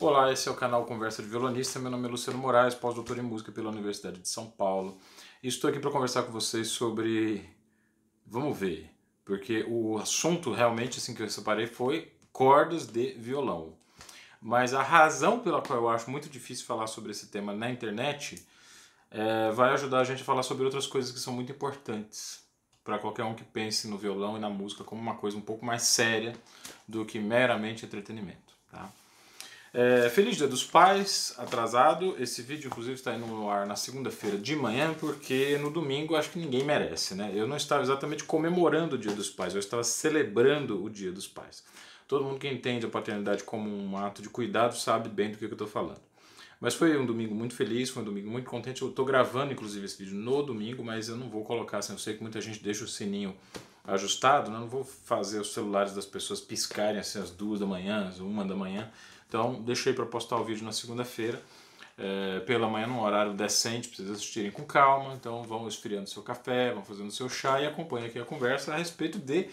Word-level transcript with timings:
Olá, 0.00 0.32
esse 0.32 0.48
é 0.48 0.52
o 0.52 0.54
canal 0.54 0.84
Conversa 0.84 1.24
de 1.24 1.28
Violonista. 1.28 1.80
Meu 1.80 1.90
nome 1.90 2.06
é 2.06 2.10
Luciano 2.12 2.38
Moraes, 2.38 2.72
pós-doutor 2.72 3.18
em 3.18 3.22
música 3.22 3.50
pela 3.50 3.68
Universidade 3.68 4.20
de 4.20 4.28
São 4.28 4.48
Paulo. 4.48 4.96
E 5.42 5.48
estou 5.48 5.68
aqui 5.68 5.80
para 5.80 5.90
conversar 5.90 6.22
com 6.22 6.30
vocês 6.30 6.68
sobre. 6.68 7.44
Vamos 8.24 8.56
ver, 8.56 8.94
porque 9.24 9.66
o 9.68 9.98
assunto 9.98 10.52
realmente 10.52 10.98
assim 10.98 11.12
que 11.12 11.20
eu 11.20 11.28
separei 11.28 11.66
foi 11.66 12.12
cordas 12.32 12.86
de 12.86 13.14
violão. 13.14 13.76
Mas 14.40 14.72
a 14.72 14.84
razão 14.84 15.40
pela 15.40 15.60
qual 15.60 15.80
eu 15.80 15.88
acho 15.88 16.08
muito 16.08 16.28
difícil 16.28 16.64
falar 16.64 16.86
sobre 16.86 17.10
esse 17.10 17.26
tema 17.26 17.52
na 17.52 17.68
internet 17.68 18.46
é, 19.10 19.50
vai 19.50 19.72
ajudar 19.72 19.98
a 19.98 20.04
gente 20.04 20.22
a 20.22 20.24
falar 20.24 20.44
sobre 20.44 20.64
outras 20.64 20.86
coisas 20.86 21.10
que 21.10 21.18
são 21.18 21.32
muito 21.32 21.50
importantes 21.50 22.44
para 22.84 23.00
qualquer 23.00 23.24
um 23.24 23.34
que 23.34 23.42
pense 23.42 23.88
no 23.88 23.98
violão 23.98 24.36
e 24.36 24.40
na 24.40 24.48
música 24.48 24.84
como 24.84 25.02
uma 25.02 25.16
coisa 25.16 25.36
um 25.36 25.40
pouco 25.40 25.66
mais 25.66 25.82
séria 25.82 26.36
do 26.86 27.04
que 27.04 27.18
meramente 27.18 27.84
entretenimento. 27.84 28.54
Tá? 28.70 28.92
É, 29.80 30.10
feliz 30.10 30.36
Dia 30.36 30.48
dos 30.48 30.64
Pais, 30.64 31.32
atrasado. 31.38 32.16
Esse 32.18 32.42
vídeo, 32.42 32.66
inclusive, 32.66 32.94
está 32.94 33.14
indo 33.14 33.28
no 33.28 33.48
ar 33.48 33.64
na 33.64 33.76
segunda-feira 33.76 34.36
de 34.36 34.56
manhã, 34.56 34.92
porque 34.98 35.56
no 35.58 35.70
domingo 35.70 36.16
acho 36.16 36.30
que 36.30 36.38
ninguém 36.40 36.64
merece, 36.64 37.14
né? 37.14 37.30
Eu 37.32 37.46
não 37.46 37.56
estava 37.56 37.80
exatamente 37.80 38.24
comemorando 38.24 38.96
o 38.96 38.98
Dia 38.98 39.12
dos 39.12 39.30
Pais, 39.30 39.54
eu 39.54 39.60
estava 39.60 39.84
celebrando 39.84 40.82
o 40.82 40.90
Dia 40.90 41.12
dos 41.12 41.28
Pais. 41.28 41.62
Todo 42.08 42.24
mundo 42.24 42.40
que 42.40 42.48
entende 42.48 42.86
a 42.86 42.88
paternidade 42.88 43.44
como 43.44 43.70
um 43.70 43.96
ato 43.96 44.20
de 44.20 44.28
cuidado 44.28 44.76
sabe 44.76 45.08
bem 45.08 45.30
do 45.30 45.38
que 45.38 45.44
eu 45.44 45.52
estou 45.52 45.68
falando. 45.68 46.00
Mas 46.60 46.74
foi 46.74 46.98
um 46.98 47.06
domingo 47.06 47.32
muito 47.32 47.54
feliz, 47.54 47.88
foi 47.88 48.02
um 48.02 48.06
domingo 48.06 48.28
muito 48.28 48.50
contente. 48.50 48.82
Eu 48.82 48.88
estou 48.88 49.04
gravando, 49.04 49.52
inclusive, 49.52 49.86
esse 49.86 50.02
vídeo 50.02 50.18
no 50.18 50.42
domingo, 50.42 50.82
mas 50.82 51.08
eu 51.08 51.16
não 51.16 51.30
vou 51.30 51.44
colocar 51.44 51.78
assim. 51.78 51.92
Eu 51.92 52.00
sei 52.00 52.14
que 52.14 52.20
muita 52.20 52.40
gente 52.40 52.60
deixa 52.60 52.82
o 52.82 52.88
sininho 52.88 53.32
ajustado, 53.88 54.50
né? 54.50 54.58
não 54.58 54.68
vou 54.68 54.84
fazer 54.84 55.40
os 55.40 55.52
celulares 55.52 55.94
das 55.94 56.06
pessoas 56.06 56.40
piscarem 56.40 57.00
assim 57.00 57.18
às 57.18 57.30
duas 57.30 57.58
da 57.60 57.66
manhã, 57.66 58.06
às 58.08 58.20
uma 58.20 58.44
da 58.44 58.54
manhã. 58.54 58.90
Então, 59.26 59.60
deixei 59.62 59.92
para 59.92 60.06
postar 60.06 60.36
o 60.36 60.44
vídeo 60.44 60.64
na 60.64 60.72
segunda-feira. 60.72 61.42
É, 62.00 62.40
pela 62.40 62.68
manhã, 62.68 62.86
num 62.86 63.00
horário 63.00 63.34
decente, 63.34 63.88
para 63.88 63.96
vocês 63.96 64.10
assistirem 64.10 64.50
com 64.50 64.64
calma. 64.64 65.14
Então, 65.14 65.42
vão 65.42 65.66
esfriando 65.66 66.08
seu 66.08 66.22
café, 66.22 66.72
vão 66.72 66.84
fazendo 66.84 67.10
seu 67.10 67.28
chá 67.28 67.60
e 67.60 67.66
acompanhem 67.66 68.08
aqui 68.08 68.18
a 68.18 68.24
conversa 68.24 68.72
a 68.72 68.76
respeito 68.76 69.18
de 69.18 69.48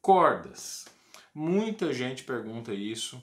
cordas. 0.00 0.86
Muita 1.34 1.92
gente 1.92 2.22
pergunta 2.22 2.72
isso. 2.72 3.20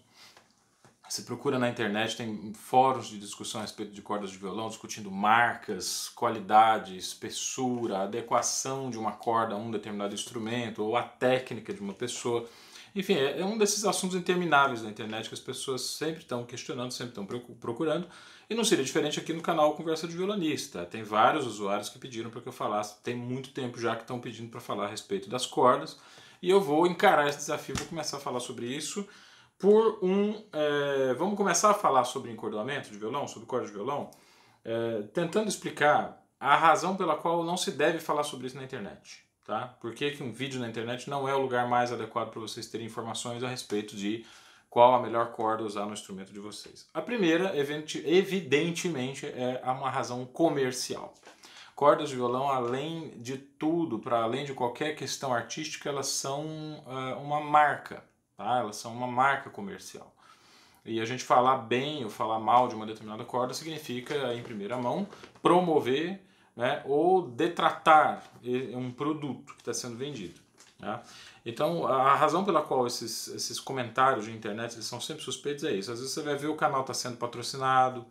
Você 1.08 1.22
procura 1.22 1.60
na 1.60 1.70
internet, 1.70 2.18
tem 2.18 2.52
fóruns 2.54 3.08
de 3.08 3.20
discussão 3.20 3.62
a 3.62 3.64
respeito 3.64 3.92
de 3.92 4.02
cordas 4.02 4.32
de 4.32 4.38
violão, 4.38 4.68
discutindo 4.68 5.12
marcas, 5.12 6.10
qualidade, 6.10 6.98
espessura, 6.98 8.00
adequação 8.00 8.90
de 8.90 8.98
uma 8.98 9.12
corda 9.12 9.54
a 9.54 9.58
um 9.58 9.70
determinado 9.70 10.16
instrumento 10.16 10.84
ou 10.84 10.98
a 10.98 11.04
técnica 11.04 11.72
de 11.72 11.80
uma 11.80 11.94
pessoa. 11.94 12.50
Enfim, 12.96 13.14
é, 13.14 13.40
é 13.40 13.46
um 13.46 13.58
desses 13.58 13.86
assuntos 13.86 14.16
intermináveis 14.16 14.82
da 14.82 14.90
internet 14.90 15.28
que 15.28 15.36
as 15.36 15.40
pessoas 15.40 15.82
sempre 15.82 16.22
estão 16.22 16.44
questionando, 16.44 16.92
sempre 16.92 17.10
estão 17.10 17.26
procurando. 17.60 18.08
E 18.50 18.56
não 18.56 18.64
seria 18.64 18.84
diferente 18.84 19.20
aqui 19.20 19.32
no 19.32 19.42
canal 19.42 19.76
Conversa 19.76 20.08
de 20.08 20.16
Violonista. 20.16 20.86
Tem 20.86 21.04
vários 21.04 21.46
usuários 21.46 21.90
que 21.90 22.00
pediram 22.00 22.32
para 22.32 22.42
que 22.42 22.48
eu 22.48 22.54
falasse, 22.54 22.96
tem 23.04 23.16
muito 23.16 23.52
tempo 23.52 23.80
já 23.80 23.96
que 23.96 24.02
estão 24.02 24.20
pedindo 24.20 24.50
para 24.50 24.60
falar 24.60 24.86
a 24.86 24.90
respeito 24.90 25.30
das 25.30 25.46
cordas. 25.46 26.00
E 26.42 26.50
eu 26.50 26.60
vou 26.60 26.88
encarar 26.88 27.28
esse 27.28 27.38
desafio, 27.38 27.76
vou 27.76 27.88
começar 27.88 28.18
a 28.18 28.20
falar 28.20 28.40
sobre 28.40 28.66
isso 28.66 29.08
por 29.58 30.00
um. 30.02 30.44
É, 30.52 31.14
vamos 31.14 31.36
começar 31.36 31.72
a 31.72 31.74
falar 31.74 32.04
sobre 32.04 32.32
encordoamento 32.32 32.90
de 32.90 32.98
violão, 32.98 33.28
sobre 33.28 33.48
corda 33.48 33.68
de 33.68 33.74
violão, 33.74 34.12
é, 34.64 35.04
tentando 35.14 35.48
explicar 35.48 36.24
a 36.40 36.56
razão 36.56 36.96
pela 36.96 37.16
qual 37.16 37.44
não 37.44 37.58
se 37.58 37.72
deve 37.72 38.00
falar 38.00 38.24
sobre 38.24 38.48
isso 38.48 38.58
na 38.58 38.64
internet. 38.64 39.24
Tá? 39.44 39.76
Por 39.80 39.94
que, 39.94 40.12
que 40.12 40.24
um 40.24 40.32
vídeo 40.32 40.60
na 40.60 40.68
internet 40.68 41.10
não 41.10 41.30
é 41.30 41.36
o 41.36 41.40
lugar 41.40 41.68
mais 41.70 41.94
adequado 41.94 42.32
para 42.32 42.42
vocês 42.42 42.68
terem 42.68 42.88
informações 42.88 43.44
a 43.44 43.48
respeito 43.48 43.96
de 43.96 44.26
qual 44.70 44.96
a 44.96 45.02
melhor 45.02 45.32
corda 45.32 45.64
usar 45.64 45.86
no 45.86 45.94
instrumento 45.94 46.34
de 46.34 46.40
vocês? 46.40 46.88
A 46.94 47.02
primeira, 47.02 47.54
evidentemente, 47.56 49.26
é 49.26 49.62
uma 49.64 49.90
razão 49.90 50.26
comercial. 50.26 51.14
Cordas 51.76 52.10
de 52.10 52.16
violão, 52.16 52.50
além 52.50 53.10
de 53.22 53.38
tudo, 53.38 54.00
para 54.00 54.24
além 54.24 54.46
de 54.46 54.54
qualquer 54.54 54.96
questão 54.96 55.34
artística, 55.34 55.90
elas 55.90 56.08
são 56.08 56.46
uh, 56.46 57.22
uma 57.22 57.40
marca, 57.40 58.04
tá? 58.38 58.60
elas 58.60 58.76
são 58.76 58.94
uma 58.94 59.08
marca 59.08 59.50
comercial. 59.50 60.14
E 60.86 61.02
a 61.02 61.06
gente 61.06 61.24
falar 61.24 61.58
bem 61.58 62.04
ou 62.04 62.10
falar 62.10 62.40
mal 62.40 62.68
de 62.68 62.76
uma 62.76 62.86
determinada 62.86 63.24
corda 63.24 63.54
significa, 63.54 64.34
em 64.34 64.44
primeira 64.44 64.78
mão, 64.78 65.08
promover 65.42 66.22
né, 66.56 66.82
ou 66.86 67.28
detratar 67.28 68.24
um 68.74 68.92
produto 68.92 69.54
que 69.56 69.62
está 69.62 69.74
sendo 69.74 69.98
vendido. 69.98 70.40
Né? 70.80 71.02
Então, 71.46 71.88
a 71.88 72.16
razão 72.16 72.46
pela 72.46 72.62
qual 72.62 72.86
esses, 72.86 73.28
esses 73.30 73.60
comentários 73.60 74.26
de 74.26 74.32
internet 74.32 74.74
eles 74.74 74.86
são 74.86 75.02
sempre 75.02 75.24
suspeitos 75.24 75.64
é 75.64 75.72
isso. 75.72 75.92
Às 75.92 76.00
vezes 76.00 76.14
você 76.14 76.22
vai 76.22 76.36
ver 76.36 76.48
o 76.48 76.56
canal 76.56 76.82
está 76.82 76.94
sendo 76.94 77.18
patrocinado, 77.18 78.06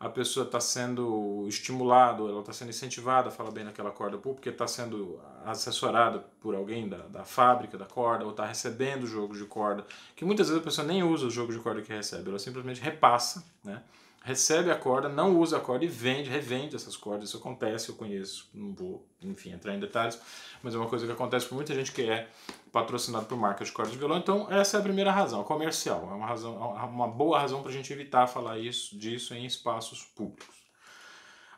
a 0.00 0.08
pessoa 0.08 0.46
está 0.46 0.60
sendo 0.60 1.44
estimulada, 1.48 2.22
ela 2.22 2.40
está 2.40 2.52
sendo 2.52 2.70
incentivada 2.70 3.28
a 3.28 3.32
falar 3.32 3.50
bem 3.50 3.64
naquela 3.64 3.90
corda, 3.90 4.16
porque 4.16 4.48
está 4.48 4.66
sendo 4.66 5.20
assessorada 5.44 6.24
por 6.40 6.54
alguém 6.54 6.88
da, 6.88 6.98
da 7.08 7.24
fábrica 7.24 7.76
da 7.76 7.84
corda, 7.84 8.24
ou 8.24 8.30
está 8.30 8.46
recebendo 8.46 9.06
jogos 9.06 9.38
de 9.38 9.44
corda, 9.44 9.84
que 10.14 10.24
muitas 10.24 10.48
vezes 10.48 10.62
a 10.62 10.64
pessoa 10.64 10.86
nem 10.86 11.02
usa 11.02 11.26
o 11.26 11.30
jogo 11.30 11.52
de 11.52 11.58
corda 11.58 11.82
que 11.82 11.92
recebe, 11.92 12.28
ela 12.28 12.38
simplesmente 12.38 12.80
repassa, 12.80 13.44
né? 13.64 13.82
Recebe 14.22 14.70
a 14.70 14.76
corda, 14.76 15.08
não 15.08 15.38
usa 15.38 15.56
a 15.56 15.60
corda 15.60 15.84
e 15.84 15.88
vende, 15.88 16.28
revende 16.28 16.76
essas 16.76 16.96
cordas. 16.96 17.28
Isso 17.28 17.38
acontece, 17.38 17.88
eu 17.88 17.94
conheço, 17.94 18.48
não 18.52 18.74
vou, 18.74 19.06
enfim, 19.22 19.52
entrar 19.52 19.74
em 19.74 19.80
detalhes, 19.80 20.20
mas 20.62 20.74
é 20.74 20.78
uma 20.78 20.88
coisa 20.88 21.06
que 21.06 21.12
acontece 21.12 21.46
com 21.46 21.54
muita 21.54 21.74
gente 21.74 21.92
que 21.92 22.02
é 22.02 22.28
patrocinado 22.72 23.26
por 23.26 23.38
marcas 23.38 23.68
de 23.68 23.74
cordas 23.74 23.92
de 23.92 23.98
violão. 23.98 24.18
Então, 24.18 24.46
essa 24.50 24.76
é 24.76 24.80
a 24.80 24.82
primeira 24.82 25.10
razão, 25.10 25.42
comercial. 25.44 26.08
É 26.10 26.14
uma, 26.14 26.26
razão, 26.26 26.56
uma 26.56 27.08
boa 27.08 27.38
razão 27.38 27.62
para 27.62 27.70
a 27.70 27.74
gente 27.74 27.92
evitar 27.92 28.26
falar 28.26 28.58
isso, 28.58 28.98
disso 28.98 29.34
em 29.34 29.46
espaços 29.46 30.04
públicos. 30.04 30.56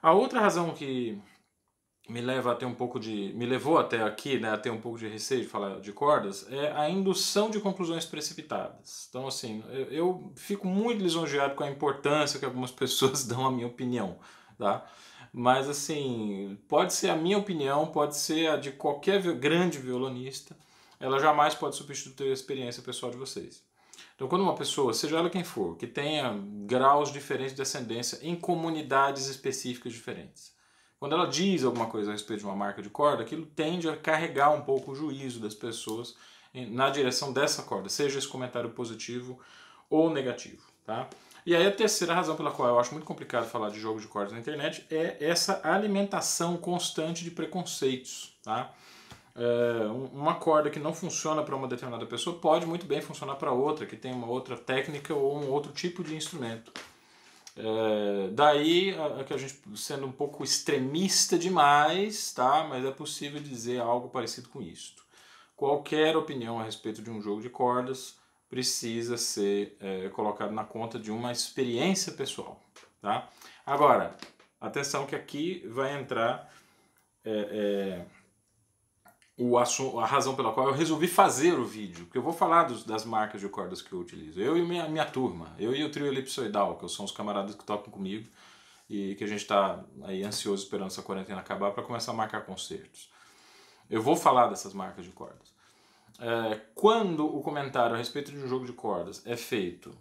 A 0.03 0.13
outra 0.13 0.41
razão 0.41 0.71
que 0.71 1.21
me 2.11 2.21
leva 2.21 2.53
a 2.53 2.55
ter 2.55 2.67
um 2.67 2.75
pouco 2.75 2.99
de 2.99 3.33
me 3.35 3.47
levou 3.47 3.79
até 3.79 4.03
aqui 4.03 4.39
né 4.39 4.51
a 4.51 4.59
ter 4.59 4.71
um 4.71 4.81
pouco 4.81 4.99
de 4.99 5.07
receio 5.07 5.43
de 5.43 5.49
falar 5.49 5.81
de 5.81 5.93
cordas 5.93 6.47
é 6.51 6.73
a 6.73 6.89
indução 6.89 7.51
de 7.51 7.61
conclusões 7.61 8.05
precipitadas. 8.05 9.07
Então 9.09 9.27
assim 9.27 9.63
eu, 9.71 9.85
eu 9.91 10.33
fico 10.37 10.67
muito 10.67 11.03
lisonjeado 11.03 11.55
com 11.55 11.65
a 11.65 11.71
importância 11.71 12.39
que 12.39 12.45
algumas 12.45 12.71
pessoas 12.73 13.25
dão 13.25 13.47
à 13.47 13.51
minha 13.51 13.67
opinião 13.67 14.19
tá? 14.59 14.85
Mas 15.33 15.69
assim 15.69 16.59
pode 16.69 16.93
ser 16.93 17.11
a 17.11 17.17
minha 17.17 17.39
opinião 17.39 17.87
pode 17.87 18.17
ser 18.17 18.49
a 18.49 18.57
de 18.57 18.73
qualquer 18.73 19.23
grande 19.37 19.79
violonista 19.79 20.57
ela 21.01 21.19
jamais 21.19 21.55
pode 21.55 21.77
substituir 21.77 22.29
a 22.31 22.35
experiência 22.35 22.83
pessoal 22.83 23.11
de 23.11 23.17
vocês. 23.17 23.65
Então, 24.15 24.29
quando 24.29 24.43
uma 24.43 24.55
pessoa, 24.55 24.93
seja 24.93 25.17
ela 25.17 25.31
quem 25.31 25.43
for, 25.43 25.79
que 25.79 25.87
tenha 25.87 26.39
graus 26.67 27.11
diferentes 27.11 27.55
de 27.55 27.63
ascendência 27.63 28.19
em 28.21 28.37
comunidades 28.37 29.27
específicas 29.27 29.95
diferentes, 29.95 30.53
quando 31.01 31.15
ela 31.15 31.27
diz 31.27 31.65
alguma 31.65 31.87
coisa 31.87 32.11
a 32.11 32.13
respeito 32.13 32.41
de 32.41 32.47
uma 32.47 32.55
marca 32.55 32.83
de 32.83 32.91
corda, 32.91 33.23
aquilo 33.23 33.47
tende 33.47 33.89
a 33.89 33.97
carregar 33.97 34.51
um 34.51 34.61
pouco 34.61 34.93
o 34.93 34.95
juízo 34.95 35.41
das 35.41 35.55
pessoas 35.55 36.15
na 36.53 36.91
direção 36.91 37.33
dessa 37.33 37.63
corda, 37.63 37.89
seja 37.89 38.19
esse 38.19 38.29
comentário 38.29 38.69
positivo 38.71 39.41
ou 39.89 40.11
negativo. 40.11 40.63
Tá? 40.85 41.09
E 41.47 41.57
aí 41.57 41.67
a 41.67 41.73
terceira 41.73 42.13
razão 42.13 42.37
pela 42.37 42.51
qual 42.51 42.69
eu 42.69 42.79
acho 42.79 42.93
muito 42.93 43.07
complicado 43.07 43.49
falar 43.49 43.71
de 43.71 43.81
jogos 43.81 44.03
de 44.03 44.09
cordas 44.09 44.33
na 44.33 44.39
internet 44.39 44.85
é 44.91 45.17
essa 45.21 45.61
alimentação 45.65 46.59
constante 46.59 47.25
de 47.25 47.31
preconceitos. 47.31 48.37
Tá? 48.43 48.71
É, 49.35 49.87
uma 50.13 50.35
corda 50.35 50.69
que 50.69 50.79
não 50.79 50.93
funciona 50.93 51.43
para 51.43 51.57
uma 51.57 51.67
determinada 51.67 52.05
pessoa 52.05 52.37
pode 52.37 52.67
muito 52.67 52.85
bem 52.85 53.01
funcionar 53.01 53.37
para 53.37 53.53
outra, 53.53 53.87
que 53.87 53.97
tem 53.97 54.13
uma 54.13 54.27
outra 54.27 54.55
técnica 54.55 55.15
ou 55.15 55.43
um 55.43 55.51
outro 55.51 55.73
tipo 55.73 56.05
de 56.05 56.15
instrumento. 56.15 56.71
É, 57.57 58.31
daí 58.33 58.95
a, 58.95 59.35
a, 59.35 59.37
gente 59.37 59.61
sendo 59.77 60.07
um 60.07 60.13
pouco 60.13 60.45
extremista 60.45 61.39
demais, 61.39 62.33
tá? 62.33 62.67
Mas 62.69 62.85
é 62.85 62.91
possível 62.91 63.41
dizer 63.41 63.81
algo 63.81 64.09
parecido 64.09 64.49
com 64.49 64.63
isto. 64.63 65.05
Qualquer 65.57 66.17
opinião 66.17 66.59
a 66.59 66.65
respeito 66.65 67.03
de 67.03 67.11
um 67.11 67.21
jogo 67.21 67.43
de 67.43 67.51
cordas 67.51 68.19
precisa 68.49 69.17
ser 69.17 69.77
é, 69.81 70.09
colocado 70.09 70.53
na 70.53 70.65
conta 70.65 70.99
de 70.99 71.11
uma 71.11 71.33
experiência 71.33 72.13
pessoal, 72.13 72.61
tá? 73.01 73.29
Agora, 73.65 74.17
atenção 74.61 75.07
que 75.07 75.15
aqui 75.15 75.67
vai 75.69 76.01
entrar 76.01 76.53
é, 77.25 78.07
é 78.07 78.20
o 79.41 79.57
a 79.57 80.05
razão 80.05 80.37
pela 80.37 80.53
qual 80.53 80.69
eu 80.69 80.75
resolvi 80.75 81.09
fazer 81.09 81.59
o 81.59 81.65
vídeo, 81.65 82.05
porque 82.05 82.19
eu 82.19 82.23
vou 82.23 82.33
falar 82.33 82.65
dos, 82.65 82.85
das 82.85 83.07
marcas 83.07 83.41
de 83.41 83.49
cordas 83.49 83.81
que 83.81 83.91
eu 83.91 83.99
utilizo. 83.99 84.39
Eu 84.39 84.55
e 84.55 84.63
minha, 84.63 84.87
minha 84.87 85.07
turma, 85.07 85.55
eu 85.59 85.75
e 85.75 85.83
o 85.83 85.91
trio 85.91 86.07
elipsoidal, 86.07 86.77
que 86.77 86.87
são 86.91 87.07
os 87.07 87.11
camaradas 87.11 87.55
que 87.55 87.65
tocam 87.65 87.91
comigo 87.91 88.29
e 88.89 89.15
que 89.15 89.25
a 89.25 89.27
gente 89.27 89.41
está 89.41 89.83
aí 90.03 90.23
ansioso 90.23 90.63
esperando 90.63 90.89
essa 90.89 91.01
quarentena 91.01 91.41
acabar 91.41 91.71
para 91.71 91.83
começar 91.83 92.13
a 92.13 92.15
marcar 92.15 92.45
concertos. 92.45 93.09
Eu 93.89 94.03
vou 94.03 94.15
falar 94.15 94.49
dessas 94.49 94.75
marcas 94.75 95.07
de 95.07 95.11
cordas. 95.11 95.55
É, 96.19 96.61
quando 96.75 97.25
o 97.25 97.41
comentário 97.41 97.95
a 97.95 97.99
respeito 97.99 98.31
de 98.31 98.37
um 98.37 98.47
jogo 98.47 98.67
de 98.67 98.75
cordas 98.75 99.23
é 99.25 99.39
feito 99.39 99.97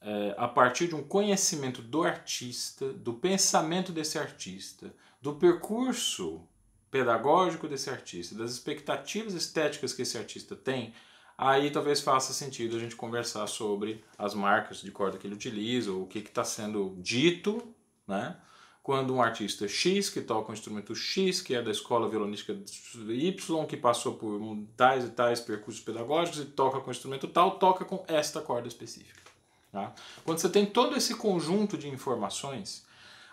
é, 0.00 0.36
a 0.38 0.46
partir 0.46 0.86
de 0.86 0.94
um 0.94 1.02
conhecimento 1.02 1.82
do 1.82 2.04
artista, 2.04 2.92
do 2.92 3.12
pensamento 3.12 3.90
desse 3.90 4.20
artista, 4.20 4.94
do 5.20 5.34
percurso 5.34 6.46
pedagógico 6.90 7.68
desse 7.68 7.90
artista, 7.90 8.34
das 8.34 8.52
expectativas 8.52 9.34
estéticas 9.34 9.92
que 9.92 10.02
esse 10.02 10.16
artista 10.16 10.56
tem 10.56 10.94
aí 11.38 11.70
talvez 11.70 12.00
faça 12.00 12.32
sentido 12.32 12.76
a 12.76 12.80
gente 12.80 12.96
conversar 12.96 13.46
sobre 13.46 14.04
as 14.18 14.34
marcas 14.34 14.80
de 14.80 14.90
corda 14.90 15.16
que 15.16 15.26
ele 15.26 15.36
utiliza, 15.36 15.92
o 15.92 16.04
que 16.04 16.18
está 16.18 16.42
sendo 16.42 16.96
dito, 16.98 17.62
né? 18.06 18.36
Quando 18.82 19.14
um 19.14 19.22
artista 19.22 19.68
X, 19.68 20.08
que 20.08 20.22
toca 20.22 20.50
um 20.50 20.54
instrumento 20.54 20.94
X, 20.94 21.42
que 21.42 21.54
é 21.54 21.60
da 21.60 21.70
escola 21.70 22.08
violonística 22.08 22.54
Y, 22.54 23.66
que 23.66 23.76
passou 23.76 24.14
por 24.14 24.40
tais 24.78 25.04
e 25.04 25.10
tais 25.10 25.40
percursos 25.40 25.82
pedagógicos 25.82 26.40
e 26.40 26.46
toca 26.46 26.80
com 26.80 26.88
um 26.88 26.90
instrumento 26.90 27.28
tal, 27.28 27.58
toca 27.58 27.84
com 27.84 28.02
esta 28.08 28.40
corda 28.40 28.66
específica. 28.66 29.30
Tá? 29.70 29.92
Quando 30.24 30.38
você 30.38 30.48
tem 30.48 30.64
todo 30.64 30.96
esse 30.96 31.14
conjunto 31.16 31.76
de 31.76 31.86
informações, 31.86 32.86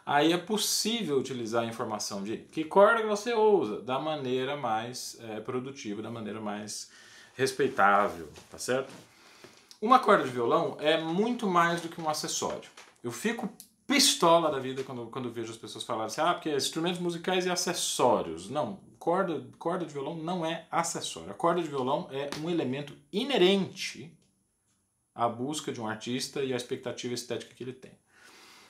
aí 0.05 0.31
é 0.31 0.37
possível 0.37 1.17
utilizar 1.17 1.63
a 1.63 1.67
informação 1.67 2.23
de 2.23 2.37
que 2.37 2.63
corda 2.63 3.05
você 3.07 3.33
usa 3.33 3.81
da 3.81 3.97
maneira 3.97 4.55
mais 4.55 5.17
é, 5.21 5.39
produtiva, 5.39 6.01
da 6.01 6.11
maneira 6.11 6.39
mais 6.39 6.91
respeitável, 7.35 8.29
tá 8.49 8.57
certo? 8.57 8.93
Uma 9.81 9.99
corda 9.99 10.23
de 10.23 10.29
violão 10.29 10.77
é 10.79 11.01
muito 11.01 11.47
mais 11.47 11.81
do 11.81 11.89
que 11.89 11.99
um 11.99 12.09
acessório. 12.09 12.69
Eu 13.03 13.11
fico 13.11 13.49
pistola 13.85 14.49
da 14.51 14.59
vida 14.59 14.83
quando, 14.83 15.07
quando 15.07 15.31
vejo 15.31 15.51
as 15.51 15.57
pessoas 15.57 15.83
falarem 15.83 16.07
assim, 16.07 16.21
ah, 16.21 16.33
porque 16.33 16.55
instrumentos 16.55 16.99
musicais 16.99 17.45
e 17.45 17.49
acessórios. 17.49 18.49
Não, 18.49 18.79
corda, 18.97 19.45
corda 19.59 19.85
de 19.85 19.93
violão 19.93 20.15
não 20.15 20.45
é 20.45 20.65
acessório. 20.71 21.29
A 21.29 21.33
corda 21.33 21.61
de 21.61 21.67
violão 21.67 22.07
é 22.11 22.29
um 22.43 22.49
elemento 22.49 22.93
inerente 23.11 24.11
à 25.13 25.27
busca 25.29 25.71
de 25.71 25.79
um 25.79 25.87
artista 25.87 26.43
e 26.43 26.53
à 26.53 26.55
expectativa 26.55 27.13
estética 27.13 27.53
que 27.53 27.63
ele 27.63 27.73
tem. 27.73 27.91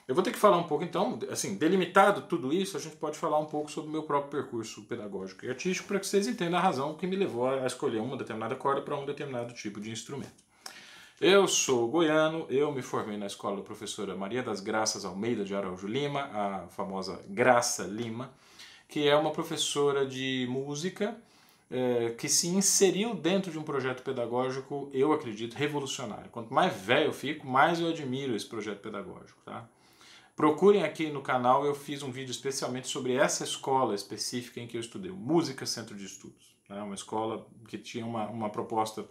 Eu 0.07 0.13
vou 0.13 0.23
ter 0.23 0.31
que 0.31 0.37
falar 0.37 0.57
um 0.57 0.63
pouco, 0.67 0.83
então, 0.83 1.17
assim, 1.31 1.55
delimitado 1.55 2.21
tudo 2.23 2.53
isso, 2.53 2.77
a 2.77 2.79
gente 2.79 2.95
pode 2.95 3.17
falar 3.17 3.39
um 3.39 3.45
pouco 3.45 3.71
sobre 3.71 3.89
o 3.89 3.91
meu 3.91 4.03
próprio 4.03 4.43
percurso 4.43 4.83
pedagógico 4.83 5.45
e 5.45 5.49
artístico 5.49 5.87
para 5.87 5.99
que 5.99 6.05
vocês 6.05 6.27
entendam 6.27 6.59
a 6.59 6.61
razão 6.61 6.93
que 6.93 7.07
me 7.07 7.15
levou 7.15 7.47
a 7.47 7.65
escolher 7.65 7.99
uma 8.01 8.15
determinada 8.15 8.55
corda 8.55 8.81
para 8.81 8.95
um 8.95 9.03
determinado 9.03 9.51
tipo 9.55 9.81
de 9.81 9.89
instrumento. 9.89 10.45
Eu 11.19 11.47
sou 11.47 11.87
goiano, 11.87 12.45
eu 12.49 12.71
me 12.71 12.83
formei 12.83 13.17
na 13.17 13.25
escola 13.25 13.57
da 13.57 13.63
professora 13.63 14.15
Maria 14.15 14.43
das 14.43 14.59
Graças 14.59 15.05
Almeida 15.05 15.43
de 15.43 15.55
Araújo 15.55 15.87
Lima, 15.87 16.29
a 16.31 16.67
famosa 16.67 17.19
Graça 17.27 17.83
Lima, 17.83 18.31
que 18.87 19.07
é 19.07 19.15
uma 19.15 19.31
professora 19.31 20.05
de 20.05 20.45
música 20.47 21.17
é, 21.71 22.11
que 22.11 22.29
se 22.29 22.47
inseriu 22.49 23.15
dentro 23.15 23.51
de 23.51 23.57
um 23.57 23.63
projeto 23.63 24.03
pedagógico, 24.03 24.87
eu 24.93 25.13
acredito, 25.13 25.55
revolucionário. 25.55 26.29
Quanto 26.29 26.53
mais 26.53 26.75
velho 26.75 27.07
eu 27.07 27.13
fico, 27.13 27.47
mais 27.47 27.79
eu 27.79 27.87
admiro 27.87 28.35
esse 28.35 28.45
projeto 28.45 28.81
pedagógico. 28.81 29.39
Tá? 29.43 29.67
Procurem 30.35 30.83
aqui 30.83 31.09
no 31.09 31.21
canal, 31.21 31.65
eu 31.65 31.73
fiz 31.73 32.03
um 32.03 32.11
vídeo 32.11 32.31
especialmente 32.31 32.89
sobre 32.89 33.15
essa 33.15 33.45
escola 33.45 33.95
específica 33.95 34.59
em 34.59 34.67
que 34.67 34.75
eu 34.75 34.81
estudei, 34.81 35.09
Música 35.09 35.65
Centro 35.65 35.95
de 35.95 36.05
Estudos. 36.05 36.57
Né? 36.67 36.81
Uma 36.81 36.95
escola 36.95 37.47
que 37.69 37.77
tinha 37.77 38.05
uma, 38.05 38.27
uma 38.27 38.49
proposta 38.49 39.05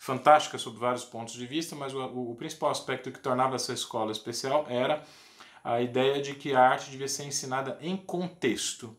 fantástica 0.00 0.58
sob 0.58 0.76
vários 0.76 1.04
pontos 1.04 1.34
de 1.34 1.46
vista, 1.46 1.76
mas 1.76 1.94
o, 1.94 2.30
o 2.30 2.34
principal 2.34 2.70
aspecto 2.70 3.12
que 3.12 3.20
tornava 3.20 3.54
essa 3.54 3.72
escola 3.72 4.10
especial 4.10 4.66
era 4.68 5.04
a 5.62 5.80
ideia 5.80 6.20
de 6.20 6.34
que 6.34 6.52
a 6.52 6.60
arte 6.60 6.90
devia 6.90 7.08
ser 7.08 7.24
ensinada 7.24 7.78
em 7.80 7.96
contexto 7.96 8.96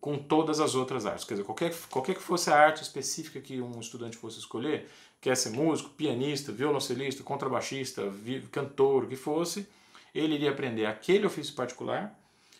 com 0.00 0.16
todas 0.16 0.60
as 0.60 0.76
outras 0.76 1.04
artes. 1.04 1.24
Quer 1.24 1.34
dizer, 1.34 1.44
qualquer, 1.44 1.74
qualquer 1.90 2.14
que 2.14 2.22
fosse 2.22 2.50
a 2.50 2.56
arte 2.56 2.82
específica 2.82 3.40
que 3.40 3.60
um 3.60 3.80
estudante 3.80 4.16
fosse 4.16 4.38
escolher, 4.38 4.88
quer 5.20 5.36
ser 5.36 5.50
músico, 5.50 5.90
pianista, 5.90 6.52
violoncelista, 6.52 7.22
contrabaixista, 7.24 8.02
cantor, 8.50 9.04
o 9.04 9.08
que 9.08 9.16
fosse, 9.16 9.68
ele 10.14 10.34
iria 10.34 10.50
aprender 10.50 10.86
aquele 10.86 11.26
ofício 11.26 11.54
particular 11.54 12.18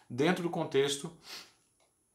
dentro 0.09 0.43
do 0.43 0.51
contexto 0.51 1.11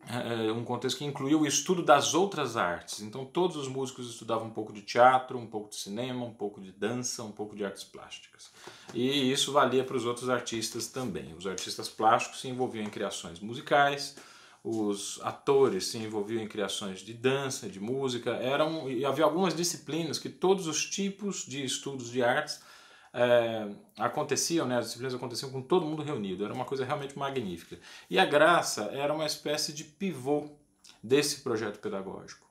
é, 0.08 0.52
um 0.52 0.64
contexto 0.64 1.00
que 1.00 1.06
incluía 1.06 1.38
o 1.38 1.48
estudo 1.48 1.82
das 1.82 2.14
outras 2.14 2.56
artes. 2.56 3.02
Então 3.02 3.26
todos 3.26 3.58
os 3.58 3.68
músicos 3.68 4.10
estudavam 4.10 4.48
um 4.48 4.52
pouco 4.52 4.72
de 4.72 4.82
teatro, 4.82 5.38
um 5.38 5.48
pouco 5.48 5.70
de 5.70 5.78
cinema, 5.78 6.24
um 6.24 6.34
pouco 6.34 6.62
de 6.62 6.72
dança, 6.72 7.24
um 7.24 7.32
pouco 7.32 7.56
de 7.56 7.66
artes 7.66 7.84
plásticas. 7.84 8.52
E 8.94 9.32
isso 9.32 9.52
valia 9.52 9.84
para 9.84 9.98
os 9.98 10.06
outros 10.06 10.30
artistas 10.30 10.88
também. 10.88 11.34
Os 11.34 11.48
artistas 11.48 11.90
plásticos 11.90 12.42
se 12.42 12.48
envolviam 12.48 12.84
em 12.84 12.90
criações 12.90 13.40
musicais, 13.40 14.16
os 14.64 15.20
atores 15.24 15.88
se 15.88 15.98
envolviam 15.98 16.42
em 16.42 16.48
criações 16.48 17.00
de 17.00 17.14
dança, 17.14 17.68
de 17.68 17.80
música. 17.80 18.32
Eram 18.32 18.88
e 18.88 19.04
havia 19.06 19.26
algumas 19.26 19.56
disciplinas 19.56 20.20
que 20.20 20.30
todos 20.30 20.68
os 20.68 20.88
tipos 20.88 21.46
de 21.46 21.66
estudos 21.66 22.12
de 22.12 22.22
artes 22.24 22.62
é, 23.18 23.70
aconteciam, 23.98 24.68
né, 24.68 24.78
as 24.78 24.86
disciplinas 24.86 25.16
aconteciam 25.16 25.50
com 25.50 25.62
todo 25.62 25.86
mundo 25.86 26.04
reunido, 26.04 26.44
era 26.44 26.54
uma 26.54 26.66
coisa 26.66 26.84
realmente 26.84 27.18
magnífica. 27.18 27.80
E 28.10 28.20
a 28.20 28.26
Graça 28.26 28.90
era 28.92 29.14
uma 29.14 29.26
espécie 29.26 29.72
de 29.72 29.86
pivô 29.86 30.50
desse 31.02 31.40
projeto 31.40 31.80
pedagógico. 31.80 32.46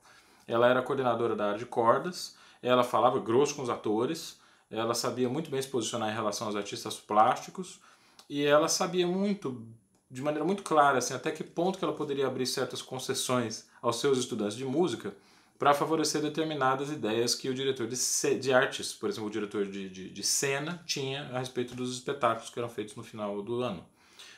Ela 0.47 0.67
era 0.67 0.81
coordenadora 0.81 1.35
da 1.35 1.45
área 1.45 1.59
de 1.59 1.67
cordas, 1.67 2.35
ela 2.63 2.83
falava 2.83 3.19
grosso 3.19 3.55
com 3.55 3.61
os 3.61 3.69
atores, 3.69 4.39
ela 4.71 4.95
sabia 4.95 5.29
muito 5.29 5.51
bem 5.51 5.61
se 5.61 5.67
posicionar 5.67 6.09
em 6.09 6.15
relação 6.15 6.47
aos 6.47 6.55
artistas 6.55 6.95
plásticos 6.95 7.79
e 8.27 8.43
ela 8.43 8.67
sabia 8.67 9.05
muito, 9.05 9.63
de 10.09 10.23
maneira 10.23 10.43
muito 10.43 10.63
clara, 10.63 10.97
assim, 10.97 11.13
até 11.13 11.31
que 11.31 11.43
ponto 11.43 11.77
que 11.77 11.85
ela 11.85 11.93
poderia 11.93 12.25
abrir 12.25 12.47
certas 12.47 12.81
concessões 12.81 13.69
aos 13.83 13.99
seus 13.99 14.17
estudantes 14.17 14.57
de 14.57 14.65
música 14.65 15.15
para 15.57 15.73
favorecer 15.73 16.21
determinadas 16.21 16.89
ideias 16.89 17.33
que 17.33 17.49
o 17.49 17.53
diretor 17.53 17.87
de, 17.87 17.95
de 18.39 18.53
artes, 18.53 18.93
por 18.93 19.09
exemplo, 19.09 19.27
o 19.27 19.31
diretor 19.31 19.65
de, 19.65 19.89
de, 19.89 20.09
de, 20.09 20.23
cena, 20.23 20.83
tinha 20.85 21.23
a 21.33 21.39
respeito 21.39 21.73
dos 21.75 21.93
espetáculos 21.93 22.49
que 22.49 22.59
eram 22.59 22.69
feitos 22.69 22.95
no 22.95 23.03
final 23.03 23.41
do 23.41 23.61
ano. 23.61 23.85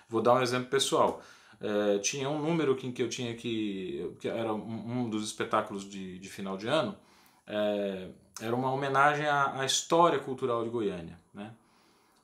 Vou 0.07 0.21
dar 0.21 0.35
um 0.35 0.41
exemplo 0.41 0.69
pessoal. 0.69 1.21
É, 1.59 1.97
tinha 1.99 2.29
um 2.29 2.39
número 2.39 2.77
em 2.83 2.91
que 2.91 3.01
eu 3.01 3.09
tinha 3.09 3.35
que. 3.35 4.15
que 4.19 4.27
era 4.27 4.53
um, 4.53 5.05
um 5.05 5.09
dos 5.09 5.25
espetáculos 5.25 5.89
de, 5.89 6.19
de 6.19 6.29
final 6.29 6.55
de 6.55 6.67
ano, 6.67 6.95
é, 7.47 8.09
era 8.39 8.55
uma 8.55 8.71
homenagem 8.71 9.25
à, 9.25 9.59
à, 9.59 9.65
história 9.65 10.19
cultural 10.19 10.63
de 10.63 10.69
Goiânia. 10.69 11.19
Né? 11.33 11.51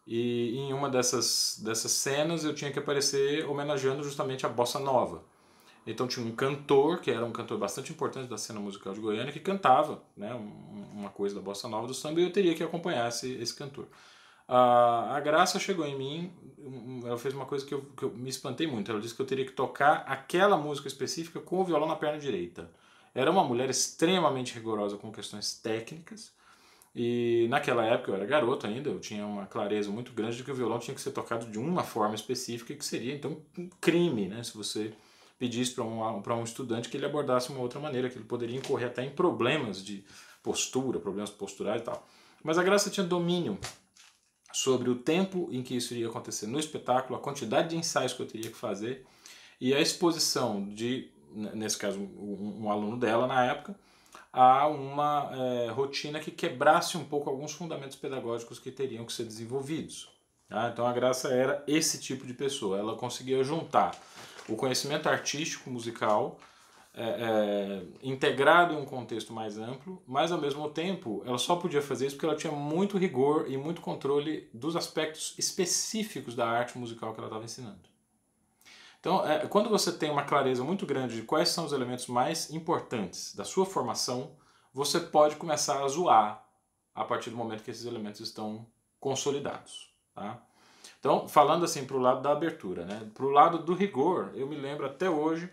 E 0.05 0.55
em 0.57 0.71
uma 0.73 0.89
dessas, 0.89 1.59
dessas 1.63 1.91
cenas 1.91 2.43
eu 2.43 2.53
tinha 2.53 2.71
que 2.71 2.77
aparecer 2.77 3.45
homenageando 3.49 4.03
justamente 4.03 4.45
a 4.45 4.49
Bossa 4.49 4.79
Nova. 4.79 5.23
Então 5.85 6.07
tinha 6.07 6.25
um 6.25 6.31
cantor, 6.31 7.01
que 7.01 7.12
era 7.12 7.25
um 7.25 7.31
cantor 7.31 7.57
bastante 7.57 7.91
importante 7.91 8.30
da 8.30 8.38
cena 8.38 8.59
musical 8.59 8.94
de 8.94 9.01
Goiânia, 9.01 9.33
que 9.33 9.39
cantava 9.39 10.01
né, 10.15 10.33
uma 10.94 11.09
coisa 11.09 11.35
da 11.35 11.41
bossa 11.41 11.68
nova 11.68 11.88
do 11.88 11.94
samba 11.94 12.21
e 12.21 12.24
eu 12.24 12.31
teria 12.31 12.56
que 12.56 12.63
acompanhar 12.63 13.09
esse, 13.09 13.33
esse 13.33 13.53
cantor. 13.53 13.88
A, 14.47 15.15
a 15.15 15.19
Graça 15.19 15.59
chegou 15.59 15.85
em 15.85 15.97
mim, 15.97 16.31
ela 17.06 17.18
fez 17.18 17.33
uma 17.33 17.45
coisa 17.45 17.65
que 17.65 17.74
eu, 17.74 17.81
que 17.97 18.03
eu 18.03 18.12
me 18.12 18.30
espantei 18.30 18.68
muito. 18.68 18.91
Ela 18.91 19.01
disse 19.01 19.15
que 19.15 19.21
eu 19.21 19.25
teria 19.25 19.45
que 19.45 19.51
tocar 19.51 20.03
aquela 20.07 20.57
música 20.57 20.88
específica 20.88 21.39
com 21.39 21.59
o 21.59 21.65
violão 21.65 21.88
na 21.88 21.95
perna 21.95 22.18
direita. 22.18 22.69
Era 23.13 23.29
uma 23.29 23.44
mulher 23.44 23.69
extremamente 23.69 24.53
rigorosa 24.53 24.97
com 24.97 25.12
questões 25.12 25.53
técnicas. 25.56 26.33
E 26.95 27.47
naquela 27.50 27.83
época 27.86 28.12
eu 28.12 28.15
era 28.15 28.25
garoto 28.25 28.68
ainda, 28.68 28.89
eu 28.89 29.00
tinha 29.00 29.25
uma 29.25 29.47
clareza 29.47 29.89
muito 29.89 30.13
grande 30.13 30.38
de 30.38 30.44
que 30.44 30.51
o 30.51 30.56
violão 30.56 30.77
tinha 30.77 30.94
que 30.94 31.01
ser 31.01 31.12
tocado 31.12 31.47
de 31.47 31.57
uma 31.57 31.83
forma 31.83 32.13
específica, 32.13 32.74
que 32.75 32.86
seria 32.86 33.15
então 33.15 33.41
um 33.57 33.67
crime, 33.81 34.27
né? 34.27 34.43
Se 34.43 34.55
você 34.55 34.93
pedisse 35.43 35.73
para 35.73 35.83
um, 35.83 36.43
estudante 36.45 36.88
que 36.88 36.95
ele 36.95 37.05
abordasse 37.05 37.50
uma 37.50 37.59
outra 37.59 37.77
maneira, 37.77 38.09
que 38.09 38.15
ele 38.17 38.23
poderia 38.23 38.55
incorrer 38.55 38.88
até 38.88 39.03
em 39.03 39.09
problemas 39.09 39.83
de 39.83 40.05
postura, 40.41 41.00
problemas 41.00 41.29
posturais 41.29 41.81
e 41.81 41.83
tal. 41.83 42.07
Mas 42.41 42.57
a 42.57 42.63
Graça 42.63 42.89
tinha 42.89 43.05
domínio 43.05 43.59
sobre 44.53 44.89
o 44.89 44.95
tempo 44.95 45.50
em 45.51 45.62
que 45.62 45.75
isso 45.75 45.93
iria 45.93 46.07
acontecer 46.07 46.47
no 46.47 46.57
espetáculo, 46.57 47.19
a 47.19 47.21
quantidade 47.21 47.71
de 47.71 47.75
ensaios 47.75 48.13
que 48.13 48.21
eu 48.21 48.25
teria 48.25 48.50
que 48.50 48.55
fazer 48.55 49.05
e 49.59 49.73
a 49.73 49.81
exposição 49.81 50.65
de, 50.69 51.12
nesse 51.53 51.77
caso, 51.77 52.00
um, 52.00 52.63
um 52.63 52.71
aluno 52.71 52.95
dela 52.95 53.27
na 53.27 53.43
época, 53.43 53.75
a 54.31 54.65
uma 54.67 55.29
é, 55.33 55.71
rotina 55.71 56.21
que 56.21 56.31
quebrasse 56.31 56.97
um 56.97 57.03
pouco 57.03 57.29
alguns 57.29 57.51
fundamentos 57.51 57.97
pedagógicos 57.97 58.59
que 58.59 58.71
teriam 58.71 59.05
que 59.05 59.12
ser 59.12 59.25
desenvolvidos. 59.25 60.09
Tá? 60.47 60.69
Então 60.71 60.88
a 60.88 60.93
Graça 60.93 61.33
era 61.33 61.62
esse 61.67 62.00
tipo 62.00 62.25
de 62.25 62.33
pessoa, 62.33 62.79
ela 62.79 62.95
conseguia 62.95 63.43
juntar 63.43 63.91
o 64.47 64.55
conhecimento 64.55 65.07
artístico 65.07 65.69
musical 65.69 66.39
é, 66.95 67.03
é, 67.03 67.83
integrado 68.03 68.73
em 68.73 68.77
um 68.77 68.85
contexto 68.85 69.33
mais 69.33 69.57
amplo, 69.57 70.01
mas 70.05 70.31
ao 70.31 70.39
mesmo 70.39 70.69
tempo 70.69 71.23
ela 71.25 71.39
só 71.39 71.55
podia 71.55 71.81
fazer 71.81 72.05
isso 72.07 72.15
porque 72.15 72.25
ela 72.25 72.35
tinha 72.35 72.53
muito 72.53 72.97
rigor 72.97 73.45
e 73.50 73.57
muito 73.57 73.81
controle 73.81 74.47
dos 74.53 74.75
aspectos 74.75 75.33
específicos 75.38 76.35
da 76.35 76.47
arte 76.47 76.77
musical 76.77 77.13
que 77.13 77.19
ela 77.19 77.27
estava 77.27 77.45
ensinando. 77.45 77.93
Então, 79.00 79.25
é, 79.27 79.47
quando 79.47 79.69
você 79.69 79.91
tem 79.91 80.09
uma 80.09 80.23
clareza 80.23 80.63
muito 80.63 80.85
grande 80.85 81.15
de 81.15 81.23
quais 81.23 81.50
são 81.50 81.65
os 81.65 81.73
elementos 81.73 82.07
mais 82.07 82.51
importantes 82.51 83.35
da 83.35 83.43
sua 83.43 83.65
formação, 83.65 84.38
você 84.73 85.00
pode 85.00 85.35
começar 85.35 85.83
a 85.83 85.88
zoar 85.88 86.47
a 86.95 87.03
partir 87.03 87.29
do 87.29 87.35
momento 87.35 87.63
que 87.63 87.71
esses 87.71 87.85
elementos 87.85 88.21
estão 88.21 88.65
consolidados. 89.00 89.93
Tá? 90.13 90.41
Então, 91.03 91.27
falando 91.27 91.65
assim 91.65 91.83
para 91.83 91.98
o 91.98 92.00
lado 92.00 92.22
da 92.22 92.31
abertura, 92.31 92.86
né? 92.86 93.12
para 93.13 93.25
o 93.25 93.29
lado 93.29 93.57
do 93.57 93.74
rigor, 93.74 94.31
eu 94.36 94.48
me 94.48 94.55
lembro 94.55 94.86
até 94.86 95.10
hoje 95.10 95.50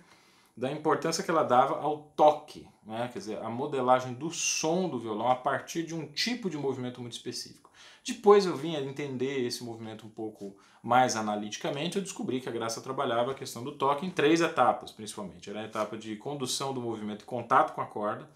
da 0.56 0.70
importância 0.70 1.24
que 1.24 1.30
ela 1.30 1.42
dava 1.42 1.80
ao 1.80 2.12
toque, 2.14 2.68
né? 2.86 3.10
quer 3.12 3.18
dizer, 3.18 3.38
a 3.42 3.50
modelagem 3.50 4.14
do 4.14 4.30
som 4.30 4.88
do 4.88 4.96
violão 4.96 5.28
a 5.28 5.34
partir 5.34 5.82
de 5.82 5.92
um 5.92 6.06
tipo 6.06 6.48
de 6.48 6.56
movimento 6.56 7.00
muito 7.00 7.14
específico. 7.14 7.68
Depois 8.06 8.46
eu 8.46 8.56
vim 8.56 8.76
a 8.76 8.80
entender 8.80 9.44
esse 9.44 9.64
movimento 9.64 10.06
um 10.06 10.10
pouco 10.10 10.56
mais 10.80 11.16
analiticamente, 11.16 11.96
eu 11.96 12.02
descobri 12.02 12.40
que 12.40 12.48
a 12.48 12.52
Graça 12.52 12.80
trabalhava 12.80 13.32
a 13.32 13.34
questão 13.34 13.64
do 13.64 13.72
toque 13.72 14.06
em 14.06 14.10
três 14.10 14.40
etapas, 14.40 14.92
principalmente. 14.92 15.50
Era 15.50 15.62
a 15.62 15.64
etapa 15.64 15.98
de 15.98 16.14
condução 16.14 16.72
do 16.72 16.80
movimento 16.80 17.22
e 17.22 17.24
contato 17.24 17.74
com 17.74 17.80
a 17.80 17.86
corda, 17.86 18.30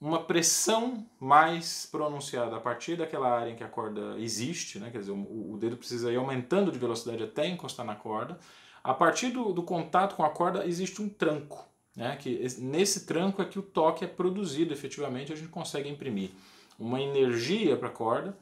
uma 0.00 0.22
pressão 0.22 1.04
mais 1.18 1.86
pronunciada 1.90 2.56
a 2.56 2.60
partir 2.60 2.96
daquela 2.96 3.28
área 3.28 3.50
em 3.50 3.56
que 3.56 3.64
a 3.64 3.68
corda 3.68 4.16
existe, 4.18 4.78
né? 4.78 4.90
quer 4.90 5.00
dizer, 5.00 5.12
o, 5.12 5.56
dedo 5.58 5.76
precisa 5.76 6.12
ir 6.12 6.16
aumentando 6.16 6.70
de 6.70 6.78
velocidade 6.78 7.22
até 7.22 7.48
encostar 7.48 7.84
na 7.84 7.96
corda. 7.96 8.38
A 8.82 8.94
partir 8.94 9.30
do, 9.30 9.52
do 9.52 9.62
contato 9.62 10.14
com 10.14 10.22
a 10.22 10.30
corda 10.30 10.64
existe 10.64 11.02
um 11.02 11.08
tranco, 11.08 11.66
né? 11.96 12.16
que 12.16 12.46
nesse 12.58 13.06
tranco 13.06 13.42
é 13.42 13.44
que 13.44 13.58
o 13.58 13.62
toque 13.62 14.04
é 14.04 14.08
produzido 14.08 14.72
efetivamente, 14.72 15.32
a 15.32 15.36
gente 15.36 15.48
consegue 15.48 15.88
imprimir 15.88 16.30
uma 16.78 17.00
energia 17.00 17.76
para 17.76 17.88
a 17.88 17.92
corda 17.92 18.38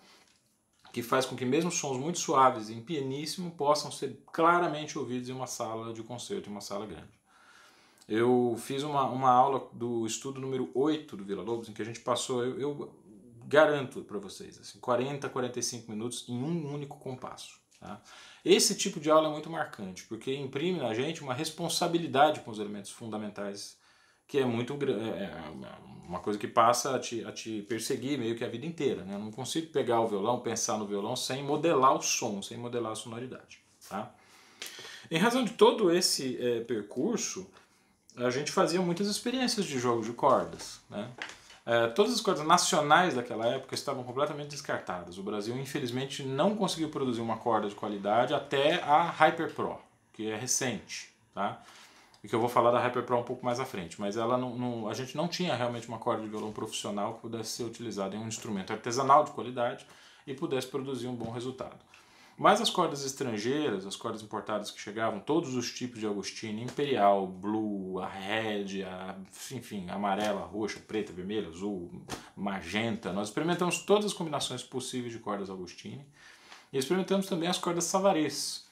que 0.92 1.02
faz 1.02 1.26
com 1.26 1.36
que 1.36 1.44
mesmo 1.44 1.70
sons 1.70 1.98
muito 1.98 2.18
suaves 2.18 2.70
em 2.70 2.80
pianíssimo 2.80 3.50
possam 3.50 3.90
ser 3.90 4.18
claramente 4.32 4.98
ouvidos 4.98 5.28
em 5.28 5.32
uma 5.32 5.46
sala 5.46 5.92
de 5.92 6.02
concerto, 6.02 6.48
em 6.48 6.52
uma 6.52 6.60
sala 6.60 6.86
grande. 6.86 7.15
Eu 8.08 8.56
fiz 8.58 8.82
uma, 8.82 9.04
uma 9.04 9.30
aula 9.30 9.68
do 9.72 10.06
estudo 10.06 10.40
número 10.40 10.70
8 10.74 11.16
do 11.16 11.24
Vila 11.24 11.42
Lobos, 11.42 11.68
em 11.68 11.72
que 11.72 11.82
a 11.82 11.84
gente 11.84 12.00
passou, 12.00 12.44
eu, 12.44 12.60
eu 12.60 12.94
garanto 13.46 14.02
para 14.02 14.18
vocês, 14.18 14.58
assim, 14.60 14.78
40, 14.78 15.28
45 15.28 15.90
minutos 15.90 16.24
em 16.28 16.36
um 16.36 16.72
único 16.72 16.98
compasso. 16.98 17.58
Tá? 17.80 18.00
Esse 18.44 18.76
tipo 18.76 19.00
de 19.00 19.10
aula 19.10 19.28
é 19.28 19.32
muito 19.32 19.50
marcante, 19.50 20.04
porque 20.04 20.34
imprime 20.34 20.78
na 20.78 20.94
gente 20.94 21.22
uma 21.22 21.34
responsabilidade 21.34 22.40
com 22.40 22.50
os 22.50 22.58
elementos 22.58 22.90
fundamentais, 22.90 23.76
que 24.26 24.38
é 24.38 24.44
muito 24.44 24.72
é, 24.84 25.24
é 25.24 25.32
uma 26.06 26.20
coisa 26.20 26.38
que 26.38 26.46
passa 26.46 26.94
a 26.94 26.98
te, 26.98 27.24
a 27.24 27.32
te 27.32 27.62
perseguir 27.62 28.18
meio 28.18 28.36
que 28.36 28.44
a 28.44 28.48
vida 28.48 28.64
inteira. 28.64 29.04
Né? 29.04 29.14
Eu 29.14 29.18
não 29.18 29.32
consigo 29.32 29.72
pegar 29.72 30.00
o 30.00 30.06
violão, 30.06 30.40
pensar 30.40 30.78
no 30.78 30.86
violão 30.86 31.16
sem 31.16 31.42
modelar 31.42 31.96
o 31.96 32.02
som, 32.02 32.40
sem 32.40 32.56
modelar 32.56 32.92
a 32.92 32.96
sonoridade. 32.96 33.60
Tá? 33.88 34.14
Em 35.10 35.18
razão 35.18 35.44
de 35.44 35.52
todo 35.52 35.92
esse 35.92 36.36
é, 36.40 36.60
percurso, 36.60 37.48
a 38.16 38.30
gente 38.30 38.50
fazia 38.50 38.80
muitas 38.80 39.06
experiências 39.06 39.66
de 39.66 39.78
jogo 39.78 40.02
de 40.02 40.12
cordas. 40.12 40.80
Né? 40.88 41.08
É, 41.64 41.88
todas 41.88 42.14
as 42.14 42.20
cordas 42.20 42.46
nacionais 42.46 43.14
daquela 43.14 43.46
época 43.46 43.74
estavam 43.74 44.04
completamente 44.04 44.50
descartadas. 44.50 45.18
O 45.18 45.22
Brasil, 45.22 45.56
infelizmente, 45.58 46.22
não 46.22 46.54
conseguiu 46.54 46.88
produzir 46.88 47.20
uma 47.20 47.36
corda 47.36 47.68
de 47.68 47.74
qualidade 47.74 48.32
até 48.32 48.82
a 48.82 49.02
Hyper 49.10 49.52
Pro, 49.52 49.78
que 50.12 50.30
é 50.30 50.36
recente. 50.36 51.12
Tá? 51.34 51.60
E 52.22 52.28
que 52.28 52.34
eu 52.34 52.40
vou 52.40 52.48
falar 52.48 52.70
da 52.70 52.80
Hyper 52.80 53.02
Pro 53.02 53.18
um 53.18 53.24
pouco 53.24 53.44
mais 53.44 53.60
à 53.60 53.64
frente. 53.64 54.00
Mas 54.00 54.16
ela 54.16 54.38
não, 54.38 54.56
não, 54.56 54.88
a 54.88 54.94
gente 54.94 55.16
não 55.16 55.28
tinha 55.28 55.54
realmente 55.54 55.88
uma 55.88 55.98
corda 55.98 56.22
de 56.22 56.28
violão 56.28 56.52
profissional 56.52 57.14
que 57.14 57.20
pudesse 57.20 57.50
ser 57.50 57.64
utilizada 57.64 58.14
em 58.14 58.18
um 58.18 58.28
instrumento 58.28 58.72
artesanal 58.72 59.24
de 59.24 59.32
qualidade 59.32 59.84
e 60.26 60.34
pudesse 60.34 60.68
produzir 60.68 61.08
um 61.08 61.14
bom 61.14 61.30
resultado. 61.30 61.76
Mas 62.38 62.60
as 62.60 62.68
cordas 62.68 63.02
estrangeiras, 63.02 63.86
as 63.86 63.96
cordas 63.96 64.22
importadas 64.22 64.70
que 64.70 64.78
chegavam, 64.78 65.20
todos 65.20 65.54
os 65.54 65.72
tipos 65.72 65.98
de 65.98 66.06
Agostini, 66.06 66.62
imperial, 66.62 67.26
blue, 67.26 67.98
a 67.98 68.06
red, 68.06 68.82
a, 68.84 69.16
enfim, 69.52 69.88
amarela, 69.88 70.42
roxa, 70.42 70.78
preta, 70.78 71.14
vermelha, 71.14 71.48
azul, 71.48 71.90
magenta, 72.36 73.10
nós 73.10 73.28
experimentamos 73.28 73.78
todas 73.78 74.04
as 74.04 74.12
combinações 74.12 74.62
possíveis 74.62 75.14
de 75.14 75.18
cordas 75.18 75.48
Agostini 75.48 76.06
e 76.70 76.76
experimentamos 76.76 77.26
também 77.26 77.48
as 77.48 77.56
cordas 77.56 77.84
Savarez. 77.84 78.66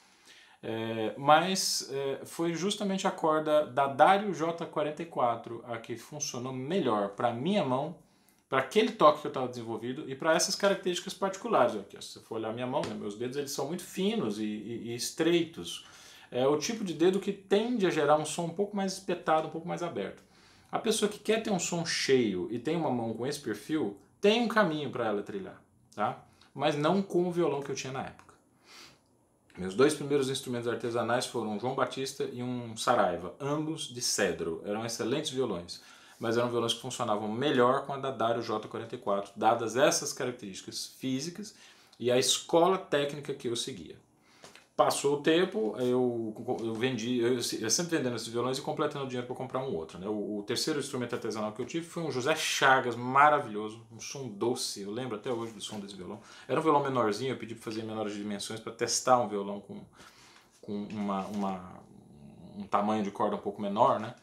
É, 0.61 1.13
mas 1.17 1.89
é, 1.91 2.25
foi 2.25 2.53
justamente 2.53 3.07
a 3.07 3.11
corda 3.11 3.65
da 3.65 3.87
Dario 3.87 4.31
J44 4.31 5.61
a 5.63 5.77
que 5.77 5.95
funcionou 5.95 6.53
melhor 6.53 7.09
para 7.09 7.33
minha 7.33 7.63
mão 7.63 7.95
para 8.49 8.59
aquele 8.59 8.91
toque 8.91 9.21
que 9.21 9.27
eu 9.27 9.29
estava 9.29 9.47
desenvolvido 9.47 10.09
e 10.09 10.15
para 10.15 10.33
essas 10.33 10.55
características 10.55 11.13
particulares. 11.13 11.75
Aqui, 11.75 12.01
se 12.01 12.13
você 12.13 12.19
for 12.19 12.35
olhar 12.35 12.53
minha 12.53 12.67
mão, 12.67 12.81
né, 12.81 12.93
meus 12.93 13.15
dedos 13.15 13.37
eles 13.37 13.51
são 13.51 13.67
muito 13.67 13.83
finos 13.83 14.39
e, 14.39 14.43
e, 14.43 14.91
e, 14.91 14.95
estreitos. 14.95 15.85
É 16.31 16.45
o 16.47 16.57
tipo 16.57 16.83
de 16.83 16.93
dedo 16.93 17.19
que 17.19 17.31
tende 17.31 17.85
a 17.85 17.89
gerar 17.89 18.17
um 18.17 18.25
som 18.25 18.45
um 18.45 18.53
pouco 18.53 18.75
mais 18.75 18.93
espetado, 18.93 19.47
um 19.47 19.51
pouco 19.51 19.67
mais 19.67 19.81
aberto. 19.81 20.23
A 20.71 20.79
pessoa 20.79 21.09
que 21.09 21.19
quer 21.19 21.41
ter 21.41 21.51
um 21.51 21.59
som 21.59 21.85
cheio 21.85 22.47
e 22.51 22.59
tem 22.59 22.75
uma 22.75 22.89
mão 22.89 23.13
com 23.13 23.25
esse 23.25 23.39
perfil, 23.39 23.97
tem 24.19 24.41
um 24.41 24.47
caminho 24.47 24.89
para 24.89 25.05
ela 25.05 25.23
trilhar, 25.23 25.61
tá? 25.95 26.23
mas 26.53 26.75
não 26.75 27.01
com 27.01 27.27
o 27.27 27.31
violão 27.31 27.61
que 27.61 27.69
eu 27.69 27.75
tinha 27.75 27.93
na 27.93 28.03
época. 28.03 28.33
Meus 29.57 29.73
dois 29.73 29.93
primeiros 29.93 30.29
instrumentos 30.29 30.67
artesanais 30.67 31.25
foram 31.25 31.53
um 31.53 31.59
João 31.59 31.75
Batista 31.75 32.27
e 32.31 32.43
um 32.43 32.75
Saraiva, 32.75 33.35
ambos 33.39 33.87
de 33.87 34.01
cedro. 34.01 34.61
Eram 34.65 34.85
excelentes 34.85 35.31
violões 35.31 35.81
mas 36.19 36.37
eram 36.37 36.49
violões 36.49 36.73
que 36.73 36.81
funcionavam 36.81 37.27
melhor 37.27 37.85
com 37.85 37.93
a 37.93 37.97
da 37.97 38.11
Dario 38.11 38.41
J44, 38.41 39.29
dadas 39.35 39.75
essas 39.75 40.13
características 40.13 40.85
físicas 40.85 41.55
e 41.99 42.11
a 42.11 42.17
escola 42.17 42.77
técnica 42.77 43.33
que 43.33 43.47
eu 43.47 43.55
seguia. 43.55 43.97
Passou 44.75 45.19
o 45.19 45.21
tempo, 45.21 45.73
eu, 45.79 46.59
eu 46.59 46.73
vendi, 46.73 47.19
eu, 47.19 47.35
eu 47.35 47.69
sempre 47.69 47.97
vendendo 47.97 48.17
esses 48.17 48.27
violões 48.27 48.57
e 48.57 48.61
completando 48.61 49.05
o 49.05 49.07
dinheiro 49.07 49.25
para 49.25 49.33
comprar 49.33 49.59
um 49.59 49.73
outro. 49.73 49.97
Né? 49.97 50.05
O, 50.05 50.39
o, 50.39 50.43
terceiro 50.43 50.81
instrumento 50.81 51.15
artesanal 51.15 51.53
que 51.53 51.61
eu 51.61 51.65
tive 51.65 51.85
foi 51.85 52.03
um 52.03 52.11
José 52.11 52.35
Chagas, 52.35 52.93
maravilhoso, 52.93 53.81
um 53.89 54.01
som 54.01 54.27
doce, 54.27 54.81
eu 54.81 54.91
lembro 54.91 55.15
até 55.15 55.31
hoje 55.31 55.53
do 55.53 55.61
som 55.61 55.79
desse 55.79 55.95
violão. 55.95 56.19
Era 56.45 56.59
um 56.59 56.63
violão 56.63 56.83
menorzinho, 56.83 57.31
eu 57.31 57.37
pedi 57.37 57.55
para 57.55 57.63
fazer 57.63 57.83
menores 57.83 58.13
dimensões 58.15 58.59
para 58.59 58.73
testar 58.73 59.17
um 59.19 59.29
violão 59.29 59.61
com, 59.61 59.79
com 60.61 60.83
uma, 60.91 61.25
uma, 61.27 61.81
um 62.57 62.63
tamanho 62.63 63.01
de 63.01 63.11
corda 63.11 63.37
um 63.37 63.39
pouco 63.39 63.61
menor, 63.61 63.97
né? 63.97 64.13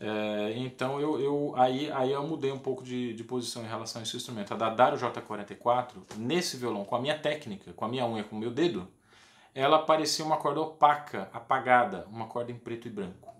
É, 0.00 0.52
então 0.56 1.00
eu, 1.00 1.20
eu, 1.20 1.52
aí, 1.56 1.90
aí 1.90 2.12
eu 2.12 2.24
mudei 2.26 2.52
um 2.52 2.58
pouco 2.58 2.84
de, 2.84 3.12
de 3.14 3.24
posição 3.24 3.64
em 3.64 3.66
relação 3.66 4.00
a 4.00 4.04
esse 4.04 4.16
instrumento. 4.16 4.54
A 4.54 4.56
da 4.56 4.70
Dario 4.70 4.98
J44, 4.98 6.16
nesse 6.16 6.56
violão, 6.56 6.84
com 6.84 6.94
a 6.94 7.00
minha 7.00 7.18
técnica, 7.18 7.72
com 7.72 7.84
a 7.84 7.88
minha 7.88 8.06
unha, 8.06 8.22
com 8.22 8.36
o 8.36 8.38
meu 8.38 8.50
dedo, 8.50 8.88
ela 9.54 9.80
parecia 9.80 10.24
uma 10.24 10.36
corda 10.36 10.60
opaca, 10.60 11.28
apagada, 11.32 12.06
uma 12.10 12.26
corda 12.26 12.52
em 12.52 12.56
preto 12.56 12.86
e 12.86 12.90
branco. 12.90 13.34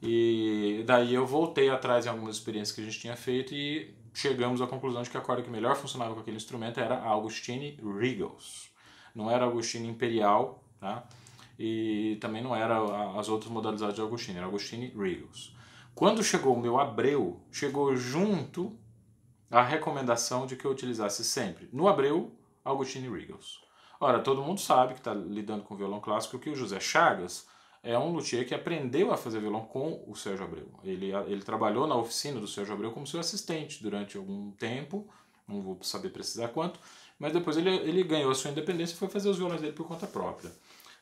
E 0.00 0.84
daí 0.86 1.12
eu 1.12 1.26
voltei 1.26 1.68
atrás 1.68 2.06
em 2.06 2.08
algumas 2.08 2.36
experiências 2.36 2.74
que 2.74 2.80
a 2.80 2.84
gente 2.84 2.98
tinha 2.98 3.16
feito 3.16 3.52
e 3.52 3.94
chegamos 4.14 4.62
à 4.62 4.66
conclusão 4.66 5.02
de 5.02 5.10
que 5.10 5.16
a 5.16 5.20
corda 5.20 5.42
que 5.42 5.50
melhor 5.50 5.76
funcionava 5.76 6.14
com 6.14 6.20
aquele 6.20 6.36
instrumento 6.36 6.80
era 6.80 6.96
a 6.96 7.08
Augustine 7.08 7.78
Regals. 7.98 8.70
Não 9.14 9.30
era 9.30 9.44
a 9.44 9.48
Augustine 9.48 9.88
Imperial, 9.88 10.62
tá? 10.80 11.06
e 11.58 12.16
também 12.20 12.42
não 12.42 12.54
era 12.54 12.78
as 13.18 13.28
outras 13.28 13.50
modalidades 13.50 13.96
de 13.96 14.00
Augustine, 14.00 14.38
era 14.38 14.46
Augustine 14.46 14.92
Regals. 14.96 15.57
Quando 15.98 16.22
chegou 16.22 16.54
o 16.54 16.60
meu 16.60 16.78
Abreu, 16.78 17.40
chegou 17.50 17.96
junto 17.96 18.78
a 19.50 19.64
recomendação 19.64 20.46
de 20.46 20.54
que 20.54 20.64
eu 20.64 20.70
utilizasse 20.70 21.24
sempre 21.24 21.68
no 21.72 21.88
Abreu 21.88 22.30
Augustine 22.64 23.08
Regals. 23.08 23.64
Ora, 23.98 24.20
todo 24.20 24.40
mundo 24.40 24.60
sabe 24.60 24.94
que 24.94 25.00
está 25.00 25.12
lidando 25.12 25.64
com 25.64 25.74
violão 25.74 25.98
clássico 25.98 26.38
que 26.38 26.50
o 26.50 26.54
José 26.54 26.78
Chagas 26.78 27.48
é 27.82 27.98
um 27.98 28.12
luthier 28.12 28.46
que 28.46 28.54
aprendeu 28.54 29.12
a 29.12 29.16
fazer 29.16 29.40
violão 29.40 29.64
com 29.64 30.04
o 30.06 30.14
Sérgio 30.14 30.44
Abreu. 30.44 30.68
Ele, 30.84 31.10
ele 31.26 31.42
trabalhou 31.42 31.84
na 31.84 31.96
oficina 31.96 32.38
do 32.38 32.46
Sérgio 32.46 32.74
Abreu 32.74 32.92
como 32.92 33.04
seu 33.04 33.18
assistente 33.18 33.82
durante 33.82 34.16
algum 34.16 34.52
tempo, 34.52 35.04
não 35.48 35.60
vou 35.60 35.82
saber 35.82 36.10
precisar 36.10 36.46
quanto, 36.46 36.78
mas 37.18 37.32
depois 37.32 37.56
ele, 37.56 37.70
ele 37.70 38.04
ganhou 38.04 38.30
a 38.30 38.36
sua 38.36 38.52
independência 38.52 38.94
e 38.94 38.96
foi 38.96 39.08
fazer 39.08 39.30
os 39.30 39.36
violões 39.36 39.60
dele 39.60 39.72
por 39.72 39.88
conta 39.88 40.06
própria. 40.06 40.52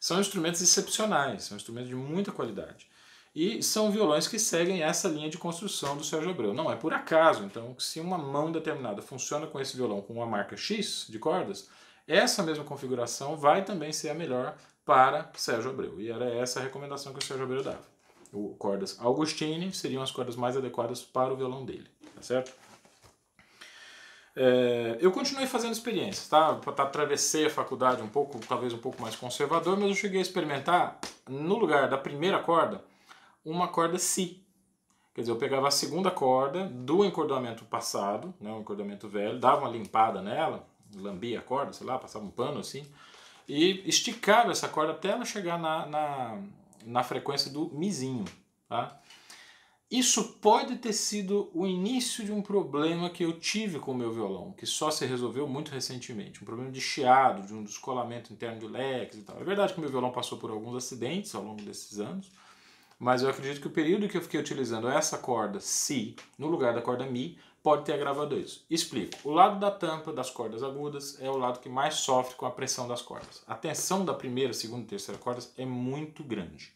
São 0.01 0.19
instrumentos 0.19 0.63
excepcionais, 0.63 1.43
são 1.45 1.59
instrumentos 1.59 1.91
de 1.91 1.95
muita 1.95 2.33
qualidade. 2.33 2.89
E 3.37 3.63
são 3.63 3.91
violões 3.91 4.27
que 4.27 4.39
seguem 4.39 4.83
essa 4.83 5.09
linha 5.09 5.29
de 5.29 5.37
construção 5.37 5.95
do 5.95 6.03
Sérgio 6.03 6.31
Abreu. 6.31 6.55
Não 6.55 6.73
é 6.73 6.75
por 6.75 6.95
acaso, 6.95 7.45
então, 7.45 7.79
se 7.79 8.01
uma 8.01 8.17
mão 8.17 8.51
determinada 8.51 9.03
funciona 9.03 9.47
com 9.47 9.61
esse 9.61 9.77
violão 9.77 10.01
com 10.01 10.15
uma 10.15 10.25
marca 10.25 10.57
X 10.57 11.05
de 11.07 11.19
cordas, 11.19 11.69
essa 12.09 12.43
mesma 12.43 12.65
configuração 12.65 13.37
vai 13.37 13.63
também 13.63 13.93
ser 13.93 14.09
a 14.09 14.15
melhor 14.15 14.57
para 14.87 15.31
Sérgio 15.35 15.71
Abreu. 15.71 16.01
E 16.01 16.11
era 16.11 16.25
essa 16.25 16.61
a 16.61 16.63
recomendação 16.63 17.13
que 17.13 17.19
o 17.19 17.23
Sérgio 17.23 17.45
Abreu 17.45 17.63
dava. 17.63 17.85
O 18.33 18.55
cordas 18.55 18.97
Augustine 18.99 19.71
seriam 19.71 20.03
as 20.03 20.11
cordas 20.11 20.35
mais 20.35 20.57
adequadas 20.57 21.03
para 21.03 21.31
o 21.31 21.37
violão 21.37 21.63
dele, 21.63 21.91
tá 22.15 22.23
certo? 22.23 22.55
É, 24.35 24.97
eu 24.99 25.13
continuei 25.13 25.47
fazendo 25.47 25.73
experiências, 25.73 26.27
tá? 26.27 26.59
Atravessei 26.79 27.45
a 27.45 27.51
faculdade 27.51 28.01
um 28.01 28.09
pouco, 28.09 28.39
talvez 28.49 28.73
um 28.73 28.79
pouco 28.79 29.03
mais 29.03 29.15
conservador, 29.15 29.77
mas 29.79 29.91
eu 29.91 29.95
cheguei 29.95 30.21
a 30.21 30.23
experimentar, 30.23 30.99
no 31.29 31.59
lugar 31.59 31.87
da 31.87 31.99
primeira 31.99 32.39
corda, 32.39 32.83
uma 33.47 33.69
corda 33.69 33.99
Si. 33.99 34.43
Quer 35.15 35.23
dizer, 35.23 35.33
eu 35.33 35.39
pegava 35.39 35.69
a 35.69 35.71
segunda 35.71 36.11
corda 36.11 36.67
do 36.67 37.05
encordoamento 37.05 37.65
passado, 37.65 38.35
né, 38.39 38.53
um 38.53 38.61
encordoamento 38.61 39.09
velho, 39.09 39.39
dava 39.39 39.63
uma 39.63 39.71
limpada 39.71 40.21
nela, 40.21 40.69
lambia 40.95 41.39
a 41.39 41.43
corda, 41.43 41.73
sei 41.73 41.87
lá, 41.87 41.99
passava 41.99 42.25
um 42.25 42.31
pano 42.31 42.61
assim, 42.61 42.85
e 43.49 43.83
esticava 43.89 44.51
essa 44.51 44.69
corda 44.69 44.93
até 44.93 45.11
ela 45.11 45.25
chegar 45.25 45.59
na, 45.59 45.87
na, 45.87 46.43
na 46.85 47.03
frequência 47.03 47.51
do 47.51 47.71
mizinho. 47.73 48.27
Tá? 48.69 49.01
Isso 49.89 50.35
pode 50.41 50.77
ter 50.77 50.93
sido 50.93 51.49
o 51.55 51.65
início 51.65 52.25
de 52.25 52.33
um 52.33 52.43
problema 52.43 53.09
que 53.09 53.25
eu 53.25 53.39
tive 53.39 53.79
com 53.79 53.93
o 53.93 53.95
meu 53.95 54.13
violão, 54.13 54.53
que 54.53 54.67
só 54.67 54.91
se 54.91 55.07
resolveu 55.07 55.47
muito 55.47 55.71
recentemente. 55.71 56.43
Um 56.43 56.45
problema 56.45 56.73
de 56.73 56.81
chiado, 56.81 57.47
de 57.47 57.55
um 57.55 57.63
descolamento 57.63 58.33
interno 58.33 58.59
de 58.59 58.67
leques 58.67 59.19
e 59.19 59.23
tal. 59.23 59.41
É 59.41 59.45
verdade 59.45 59.73
que 59.73 59.79
o 59.79 59.81
meu 59.81 59.91
violão 59.91 60.11
passou 60.11 60.39
por 60.39 60.51
alguns 60.51 60.75
acidentes 60.75 61.33
ao 61.35 61.43
longo 61.45 61.63
desses 61.63 62.01
anos, 62.01 62.33
mas 62.99 63.23
eu 63.23 63.29
acredito 63.29 63.61
que 63.61 63.67
o 63.67 63.71
período 63.71 64.09
que 64.09 64.17
eu 64.17 64.23
fiquei 64.23 64.41
utilizando 64.41 64.89
essa 64.89 65.19
corda 65.19 65.61
Si 65.61 66.17
no 66.39 66.49
lugar 66.49 66.75
da 66.75 66.83
corda 66.83 67.05
Mi 67.05 67.39
pode 67.63 67.85
ter 67.85 67.95
agravado 67.95 68.39
isso. 68.39 68.65
Explico. 68.71 69.17
O 69.25 69.33
lado 69.33 69.59
da 69.59 69.71
tampa 69.71 70.13
das 70.13 70.31
cordas 70.31 70.63
agudas 70.63 71.21
é 71.21 71.29
o 71.29 71.37
lado 71.37 71.59
que 71.59 71.69
mais 71.69 71.97
sofre 71.97 72.37
com 72.37 72.47
a 72.47 72.51
pressão 72.51 72.87
das 72.87 73.03
cordas. 73.03 73.43
A 73.47 73.55
tensão 73.55 74.05
da 74.05 74.15
primeira, 74.15 74.53
segunda 74.53 74.85
e 74.85 74.87
terceira 74.87 75.21
cordas 75.21 75.53
é 75.59 75.67
muito 75.67 76.23
grande. 76.23 76.73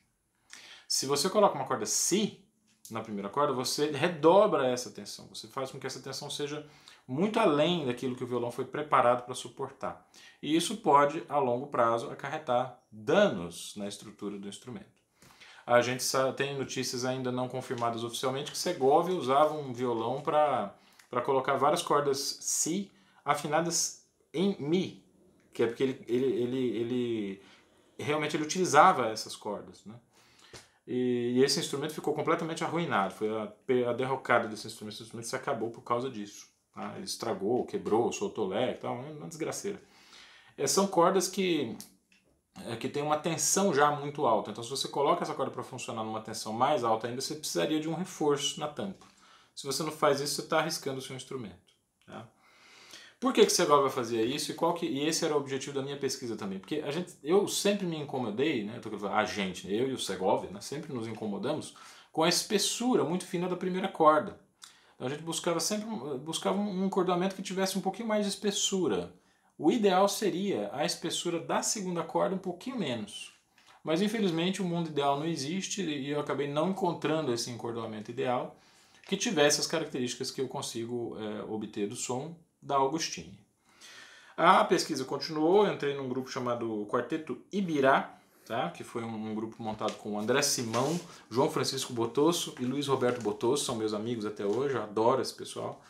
Se 0.88 1.06
você 1.06 1.30
coloca 1.30 1.54
uma 1.54 1.66
corda 1.66 1.86
Si, 1.86 2.44
na 2.90 3.00
primeira 3.00 3.28
corda, 3.28 3.52
você 3.52 3.92
redobra 3.92 4.66
essa 4.66 4.90
tensão, 4.90 5.28
você 5.28 5.46
faz 5.46 5.70
com 5.70 5.78
que 5.78 5.86
essa 5.86 6.00
tensão 6.00 6.28
seja 6.28 6.68
muito 7.06 7.38
além 7.38 7.86
daquilo 7.86 8.16
que 8.16 8.24
o 8.24 8.26
violão 8.26 8.50
foi 8.50 8.64
preparado 8.64 9.24
para 9.24 9.34
suportar. 9.34 10.08
E 10.42 10.56
isso 10.56 10.78
pode, 10.78 11.22
a 11.28 11.38
longo 11.38 11.68
prazo, 11.68 12.10
acarretar 12.10 12.80
danos 12.90 13.74
na 13.76 13.86
estrutura 13.86 14.38
do 14.38 14.48
instrumento. 14.48 14.99
A 15.70 15.80
gente 15.82 16.04
tem 16.36 16.58
notícias 16.58 17.04
ainda 17.04 17.30
não 17.30 17.48
confirmadas 17.48 18.02
oficialmente 18.02 18.50
que 18.50 18.58
Segovia 18.58 19.14
usava 19.14 19.54
um 19.54 19.72
violão 19.72 20.20
para 20.20 20.74
colocar 21.24 21.56
várias 21.56 21.80
cordas 21.80 22.38
Si 22.40 22.90
afinadas 23.24 24.04
em 24.34 24.56
Mi, 24.58 25.00
que 25.54 25.62
é 25.62 25.68
porque 25.68 25.84
ele, 25.84 26.04
ele, 26.08 26.26
ele, 26.26 26.76
ele 26.76 27.42
realmente 27.96 28.36
ele 28.36 28.42
utilizava 28.42 29.10
essas 29.10 29.36
cordas. 29.36 29.84
Né? 29.84 29.94
E, 30.88 31.34
e, 31.36 31.44
esse 31.44 31.60
instrumento 31.60 31.94
ficou 31.94 32.14
completamente 32.14 32.64
arruinado, 32.64 33.14
foi 33.14 33.28
a, 33.30 33.90
a 33.90 33.92
derrocada 33.92 34.48
desse 34.48 34.66
instrumento, 34.66 34.94
esse 34.94 35.04
instrumento 35.04 35.28
se 35.28 35.36
acabou 35.36 35.70
por 35.70 35.82
causa 35.82 36.10
disso. 36.10 36.48
Tá? 36.74 36.94
Ele 36.96 37.04
estragou, 37.04 37.64
quebrou, 37.64 38.12
soltou 38.12 38.48
leque, 38.48 38.80
tal, 38.80 38.96
uma 38.96 39.28
desgraceira. 39.28 39.80
É, 40.58 40.66
são 40.66 40.88
cordas 40.88 41.28
que 41.28 41.76
é, 42.66 42.76
que 42.76 42.88
tem 42.88 43.02
uma 43.02 43.16
tensão 43.16 43.72
já 43.72 43.90
muito 43.90 44.26
alta. 44.26 44.50
Então, 44.50 44.62
se 44.62 44.70
você 44.70 44.88
coloca 44.88 45.22
essa 45.22 45.34
corda 45.34 45.52
para 45.52 45.62
funcionar 45.62 46.04
numa 46.04 46.20
tensão 46.20 46.52
mais 46.52 46.84
alta 46.84 47.06
ainda, 47.06 47.20
você 47.20 47.34
precisaria 47.34 47.80
de 47.80 47.88
um 47.88 47.94
reforço 47.94 48.58
na 48.60 48.68
tampa. 48.68 49.06
Se 49.54 49.66
você 49.66 49.82
não 49.82 49.92
faz 49.92 50.20
isso, 50.20 50.36
você 50.36 50.42
está 50.42 50.58
arriscando 50.58 50.98
o 50.98 51.02
seu 51.02 51.14
instrumento. 51.14 51.74
Tá? 52.06 52.26
Por 53.20 53.34
que, 53.34 53.44
que 53.44 53.52
Segovia 53.52 53.90
fazia 53.90 54.22
isso 54.22 54.50
e, 54.50 54.54
qual 54.54 54.72
que, 54.72 54.86
e 54.86 55.06
esse 55.06 55.24
era 55.26 55.34
o 55.34 55.36
objetivo 55.36 55.74
da 55.74 55.82
minha 55.82 55.98
pesquisa 55.98 56.36
também? 56.36 56.58
Porque 56.58 56.76
a 56.76 56.90
gente, 56.90 57.12
eu 57.22 57.46
sempre 57.46 57.86
me 57.86 57.98
incomodei, 57.98 58.64
né, 58.64 58.80
a 59.12 59.24
gente, 59.24 59.70
eu 59.70 59.90
e 59.90 59.92
o 59.92 59.98
Segovia, 59.98 60.50
né, 60.50 60.60
sempre 60.62 60.92
nos 60.94 61.06
incomodamos 61.06 61.76
com 62.10 62.22
a 62.22 62.28
espessura 62.28 63.04
muito 63.04 63.26
fina 63.26 63.46
da 63.46 63.56
primeira 63.56 63.88
corda. 63.88 64.40
Então 64.94 65.06
a 65.06 65.10
gente 65.10 65.22
buscava 65.22 65.60
sempre 65.60 65.86
buscava 66.18 66.58
um 66.58 66.86
encordoamento 66.86 67.34
que 67.34 67.42
tivesse 67.42 67.76
um 67.76 67.82
pouquinho 67.82 68.08
mais 68.08 68.24
de 68.24 68.32
espessura. 68.32 69.12
O 69.62 69.70
ideal 69.70 70.08
seria 70.08 70.70
a 70.72 70.86
espessura 70.86 71.38
da 71.38 71.62
segunda 71.62 72.02
corda 72.02 72.34
um 72.34 72.38
pouquinho 72.38 72.78
menos. 72.78 73.30
Mas 73.84 74.00
infelizmente 74.00 74.62
o 74.62 74.64
mundo 74.64 74.88
ideal 74.88 75.18
não 75.18 75.26
existe 75.26 75.82
e 75.82 76.08
eu 76.08 76.18
acabei 76.18 76.48
não 76.48 76.70
encontrando 76.70 77.30
esse 77.30 77.50
encordoamento 77.50 78.10
ideal 78.10 78.56
que 79.06 79.18
tivesse 79.18 79.60
as 79.60 79.66
características 79.66 80.30
que 80.30 80.40
eu 80.40 80.48
consigo 80.48 81.14
é, 81.18 81.42
obter 81.42 81.86
do 81.86 81.94
som 81.94 82.34
da 82.62 82.76
Augustine. 82.76 83.38
A 84.34 84.64
pesquisa 84.64 85.04
continuou, 85.04 85.66
eu 85.66 85.74
entrei 85.74 85.94
num 85.94 86.08
grupo 86.08 86.30
chamado 86.30 86.86
Quarteto 86.90 87.36
Ibirá, 87.52 88.18
tá? 88.46 88.70
que 88.70 88.82
foi 88.82 89.04
um, 89.04 89.14
um 89.14 89.34
grupo 89.34 89.62
montado 89.62 89.92
com 89.96 90.18
André 90.18 90.40
Simão, 90.40 90.98
João 91.30 91.50
Francisco 91.50 91.92
Botosso 91.92 92.54
e 92.58 92.64
Luiz 92.64 92.86
Roberto 92.86 93.20
Botosso, 93.20 93.66
são 93.66 93.76
meus 93.76 93.92
amigos 93.92 94.24
até 94.24 94.42
hoje, 94.42 94.76
eu 94.76 94.82
adoro 94.82 95.20
esse 95.20 95.34
pessoal. 95.34 95.82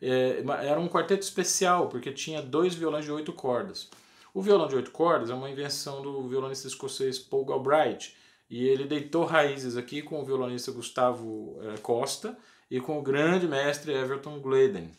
É, 0.00 0.42
era 0.62 0.78
um 0.78 0.88
quarteto 0.88 1.22
especial, 1.22 1.88
porque 1.88 2.12
tinha 2.12 2.42
dois 2.42 2.74
violões 2.74 3.04
de 3.04 3.12
oito 3.12 3.32
cordas. 3.32 3.88
O 4.34 4.42
violão 4.42 4.68
de 4.68 4.76
oito 4.76 4.90
cordas 4.90 5.30
é 5.30 5.34
uma 5.34 5.50
invenção 5.50 6.02
do 6.02 6.28
violonista 6.28 6.68
escocês 6.68 7.18
Paul 7.18 7.44
Galbraith, 7.44 8.12
e 8.48 8.66
ele 8.66 8.84
deitou 8.84 9.24
raízes 9.24 9.76
aqui 9.76 10.02
com 10.02 10.20
o 10.20 10.24
violonista 10.24 10.70
Gustavo 10.70 11.58
é, 11.62 11.78
Costa 11.78 12.36
e 12.70 12.80
com 12.80 12.98
o 12.98 13.02
grande 13.02 13.48
mestre 13.48 13.92
Everton 13.92 14.38
Gleden. 14.40 14.90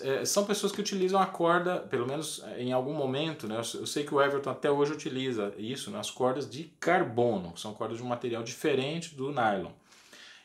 É, 0.00 0.24
são 0.24 0.46
pessoas 0.46 0.72
que 0.72 0.80
utilizam 0.80 1.20
a 1.20 1.26
corda, 1.26 1.78
pelo 1.78 2.06
menos 2.06 2.42
em 2.56 2.72
algum 2.72 2.94
momento, 2.94 3.46
né? 3.46 3.58
eu 3.58 3.86
sei 3.86 4.02
que 4.02 4.14
o 4.14 4.20
Everton 4.20 4.50
até 4.50 4.70
hoje 4.70 4.92
utiliza 4.92 5.52
isso, 5.58 5.90
nas 5.90 6.08
né? 6.08 6.14
cordas 6.16 6.48
de 6.48 6.64
carbono, 6.80 7.52
que 7.52 7.60
são 7.60 7.74
cordas 7.74 7.98
de 7.98 8.02
um 8.02 8.06
material 8.06 8.42
diferente 8.42 9.14
do 9.14 9.30
nylon. 9.30 9.72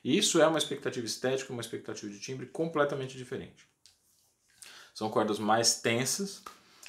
E 0.03 0.17
isso 0.17 0.41
é 0.41 0.47
uma 0.47 0.57
expectativa 0.57 1.05
estética, 1.05 1.53
uma 1.53 1.61
expectativa 1.61 2.11
de 2.11 2.19
timbre 2.19 2.47
completamente 2.47 3.17
diferente. 3.17 3.65
São 4.99 5.09
cordas 5.09 5.39
mais 5.39 5.79
tensas, 5.79 6.43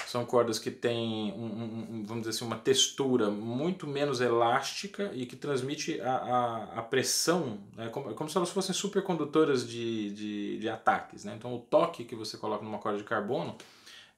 são 0.08 0.26
cordas 0.26 0.58
que 0.58 0.68
têm, 0.68 1.32
um, 1.32 1.44
um, 1.44 2.04
vamos 2.04 2.22
dizer 2.26 2.30
assim, 2.30 2.44
uma 2.44 2.56
textura 2.56 3.30
muito 3.30 3.86
menos 3.86 4.20
elástica 4.20 5.12
e 5.14 5.24
que 5.24 5.36
transmite 5.36 6.00
a, 6.00 6.16
a, 6.16 6.64
a 6.80 6.82
pressão, 6.82 7.60
né? 7.76 7.88
como, 7.88 8.12
como, 8.12 8.28
se 8.28 8.36
elas 8.36 8.50
fossem 8.50 8.74
supercondutoras 8.74 9.64
de, 9.64 10.10
de, 10.10 10.58
de 10.58 10.68
ataques. 10.68 11.24
Né? 11.24 11.36
Então 11.38 11.54
o 11.54 11.60
toque 11.60 12.04
que 12.04 12.16
você 12.16 12.36
coloca 12.36 12.64
numa 12.64 12.78
corda 12.78 12.98
de 12.98 13.04
carbono 13.04 13.56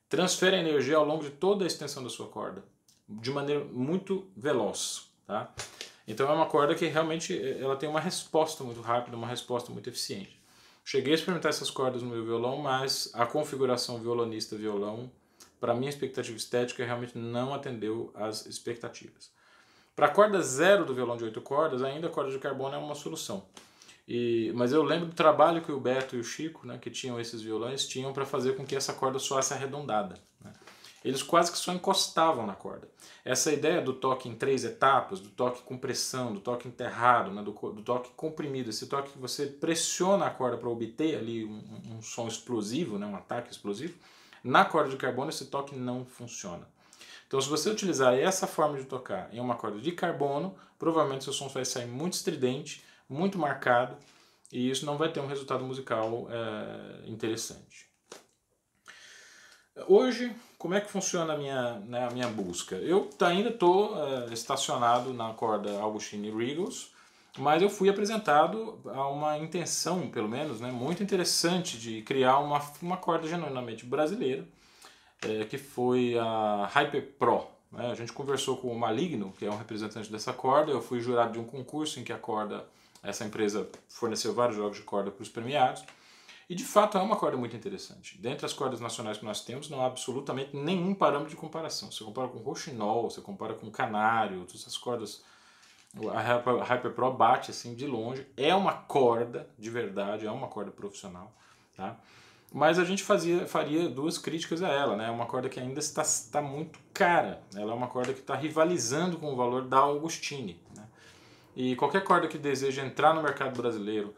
transfere 0.09 0.57
a 0.57 0.61
energia 0.61 0.97
ao 0.97 1.05
longo 1.05 1.25
de 1.25 1.31
toda 1.31 1.63
a 1.63 1.67
extensão 1.67 2.03
da 2.03 2.09
sua 2.09 2.29
corda, 2.29 2.65
de 3.07 3.31
maneira 3.31 3.63
muito 3.63 4.27
veloz. 4.35 5.11
Tá? 5.27 5.53
Então 6.09 6.31
é 6.31 6.33
uma 6.33 6.47
corda 6.47 6.75
que 6.75 6.87
realmente 6.87 7.39
ela 7.61 7.77
tem 7.77 7.91
uma 7.91 8.01
resposta 8.01 8.65
muito 8.65 8.81
rápida, 8.81 9.15
uma 9.19 9.29
resposta 9.29 9.71
muito 9.71 9.91
eficiente. 9.91 10.42
Cheguei 10.85 11.13
a 11.13 11.17
experimentar 11.17 11.51
essas 11.51 11.71
cordas 11.71 12.03
no 12.03 12.11
meu 12.11 12.25
violão, 12.25 12.59
mas 12.59 13.11
a 13.15 13.25
configuração 13.25 14.01
violonista-violão, 14.01 15.11
para 15.61 15.75
minha 15.75 15.89
expectativa 15.89 16.37
estética, 16.37 16.85
realmente 16.85 17.17
não 17.17 17.55
atendeu 17.55 18.11
às 18.15 18.47
expectativas. 18.47 19.31
Para 19.95 20.07
a 20.07 20.11
corda 20.11 20.41
zero 20.41 20.85
do 20.85 20.95
violão 20.95 21.17
de 21.17 21.25
oito 21.25 21.41
cordas, 21.41 21.83
ainda 21.83 22.09
a 22.09 22.11
corda 22.11 22.31
de 22.31 22.39
carbono 22.39 22.75
é 22.75 22.79
uma 22.79 22.95
solução. 22.95 23.47
E, 24.09 24.53
mas 24.55 24.73
eu 24.73 24.83
lembro 24.83 25.07
do 25.07 25.15
trabalho 25.15 25.63
que 25.63 25.71
o 25.71 25.79
Beto 25.79 26.17
e 26.17 26.21
o 26.21 26.25
Chico, 26.25 26.67
né, 26.67 26.79
que 26.79 26.91
tinham 26.91 27.21
esses 27.21 27.41
violões, 27.41 27.87
tinham 27.87 28.13
para 28.13 28.27
fazer 28.27 28.57
com 28.57 28.65
que 28.65 28.75
essa 28.75 28.93
corda 28.93 29.19
soasse 29.19 29.55
arredondada. 29.55 30.17
Né? 30.41 30.53
Eles 31.05 31.23
quase 31.23 31.51
que 31.51 31.59
só 31.59 31.73
encostavam 31.73 32.47
na 32.47 32.55
corda. 32.55 32.89
Essa 33.25 33.53
ideia 33.53 33.81
do 33.81 33.93
toque 33.93 34.29
em 34.29 34.35
três 34.35 34.65
etapas, 34.65 35.21
do 35.21 35.29
toque 35.29 35.63
com 35.63 35.77
pressão, 35.77 36.33
do 36.33 36.41
toque 36.41 36.69
enterrado, 36.69 37.31
né, 37.31 37.43
do, 37.43 37.53
do 37.53 37.83
toque 37.83 38.11
comprimido, 38.17 38.71
esse 38.71 38.87
toque 38.87 39.13
que 39.13 39.19
você 39.19 39.47
pressiona 39.47 40.27
a 40.27 40.31
corda 40.31 40.57
para 40.57 40.69
obter 40.69 41.17
ali 41.17 41.45
um, 41.45 41.97
um, 41.97 42.03
som 42.03 42.29
explosivo, 42.29 42.99
né, 42.99 43.07
um 43.07 43.17
ataque 43.17 43.51
explosivo, 43.51 43.95
na 44.45 44.65
corda 44.65 44.91
de 44.91 44.97
carbono 44.97 45.31
esse 45.31 45.47
toque 45.47 45.75
não 45.75 46.05
funciona. 46.05 46.69
Então, 47.27 47.41
se 47.41 47.49
você 47.49 47.71
utilizar 47.71 48.15
essa 48.15 48.47
forma 48.47 48.77
de 48.77 48.85
tocar 48.85 49.33
em 49.33 49.41
uma 49.41 49.55
corda 49.55 49.81
de 49.81 49.91
carbono, 49.93 50.55
provavelmente 50.79 51.25
seu 51.25 51.33
som 51.33 51.49
vai 51.49 51.65
sair 51.65 51.87
muito 51.87 52.13
estridente, 52.13 52.85
muito 53.09 53.39
marcado, 53.39 53.97
e 54.53 54.71
isso 54.71 54.85
não 54.85 54.99
vai 54.99 55.11
ter 55.11 55.21
um 55.21 55.27
resultado 55.27 55.65
musical 55.65 56.29
é, 56.31 57.09
interessante. 57.09 57.91
Hoje, 59.89 60.37
como 60.63 60.75
é 60.75 60.81
que 60.81 60.89
funciona 60.89 61.33
a 61.33 61.37
minha, 61.37 61.81
né, 61.89 62.07
a 62.07 62.11
minha 62.13 62.29
busca? 62.29 62.77
Eu 62.77 63.11
ainda 63.19 63.49
estou 63.49 64.01
é, 64.01 64.33
estacionado 64.33 65.13
na 65.13 65.33
corda 65.35 65.77
Augustine 65.81 66.31
Regals, 66.31 66.93
mas 67.37 67.61
eu 67.61 67.69
fui 67.69 67.89
apresentado 67.89 68.79
a 68.87 69.09
uma 69.09 69.37
intenção, 69.37 70.09
pelo 70.09 70.29
menos, 70.29 70.61
né, 70.61 70.71
muito 70.71 71.03
interessante 71.03 71.77
de 71.77 72.03
criar 72.03 72.39
uma, 72.39 72.63
uma 72.81 72.97
corda 72.97 73.27
genuinamente 73.27 73.85
brasileira, 73.85 74.47
é, 75.23 75.45
que 75.47 75.59
foi 75.59 76.17
a 76.17 76.71
Hyper 76.73 77.09
Pro. 77.19 77.49
Né? 77.73 77.91
A 77.91 77.95
gente 77.97 78.13
conversou 78.13 78.57
com 78.57 78.69
o 78.69 78.79
Maligno, 78.79 79.35
que 79.37 79.45
é 79.45 79.51
um 79.51 79.59
representante 79.59 80.13
dessa 80.13 80.33
corda, 80.33 80.71
eu 80.71 80.81
fui 80.81 81.01
jurado 81.01 81.33
de 81.33 81.41
um 81.41 81.45
concurso 81.45 81.99
em 81.99 82.05
que 82.05 82.13
a 82.13 82.19
corda, 82.19 82.65
essa 83.03 83.25
empresa 83.25 83.69
forneceu 83.89 84.33
vários 84.33 84.57
jogos 84.57 84.77
de 84.77 84.85
corda 84.85 85.11
para 85.11 85.23
os 85.25 85.29
premiados, 85.29 85.83
e 86.53 86.55
de 86.55 86.67
fato 86.67 86.99
é 86.99 87.01
uma 87.01 87.17
corda 87.17 87.35
muito 87.35 87.57
interessante. 87.57 88.19
Dentre 88.19 88.45
as 88.45 88.53
cordas 88.53 88.79
nacionais 88.79 89.17
que 89.17 89.25
nós 89.25 89.43
temos, 89.43 89.71
não 89.71 89.81
há 89.81 89.87
absolutamente 89.87 90.55
nenhum 90.55 90.95
parâmetro 90.95 91.31
de 91.31 91.37
comparação. 91.37 91.91
Você 91.91 92.05
compara 92.05 92.29
com 92.29 92.41
roxinol, 92.41 93.09
você 93.09 93.23
compara 93.23 93.55
com 93.55 93.71
canário, 93.71 94.41
todas 94.41 94.61
essas 94.61 94.77
cordas. 94.77 95.25
A 96.13 96.21
Hyper 96.63 96.93
Pro 96.93 97.11
bate 97.11 97.51
assim 97.51 97.75
de 97.75 97.87
longe. 97.87 98.27
É 98.37 98.55
uma 98.55 98.75
corda 98.75 99.49
de 99.59 99.71
verdade, 99.71 100.27
é 100.27 100.31
uma 100.31 100.47
corda 100.47 100.71
profissional. 100.71 101.33
Tá? 101.75 101.97
Mas 102.53 102.79
a 102.79 102.85
gente 102.85 103.03
fazia, 103.03 103.47
faria 103.47 103.89
duas 103.89 104.19
críticas 104.19 104.63
a 104.63 104.69
ela. 104.69 104.95
Né? 104.95 105.09
É 105.09 105.11
uma 105.11 105.25
corda 105.25 105.49
que 105.49 105.59
ainda 105.59 105.81
está, 105.81 106.03
está 106.03 106.43
muito 106.43 106.79
cara. 106.93 107.43
Ela 107.57 107.73
é 107.73 107.75
uma 107.75 107.89
corda 107.89 108.13
que 108.13 108.21
está 108.21 108.35
rivalizando 108.35 109.17
com 109.17 109.33
o 109.33 109.37
valor 109.37 109.63
da 109.63 109.79
Augustine. 109.79 110.61
Né? 110.77 110.85
E 111.57 111.77
qualquer 111.77 112.05
corda 112.05 112.29
que 112.29 112.37
deseja 112.37 112.85
entrar 112.85 113.15
no 113.15 113.23
mercado 113.23 113.57
brasileiro 113.57 114.15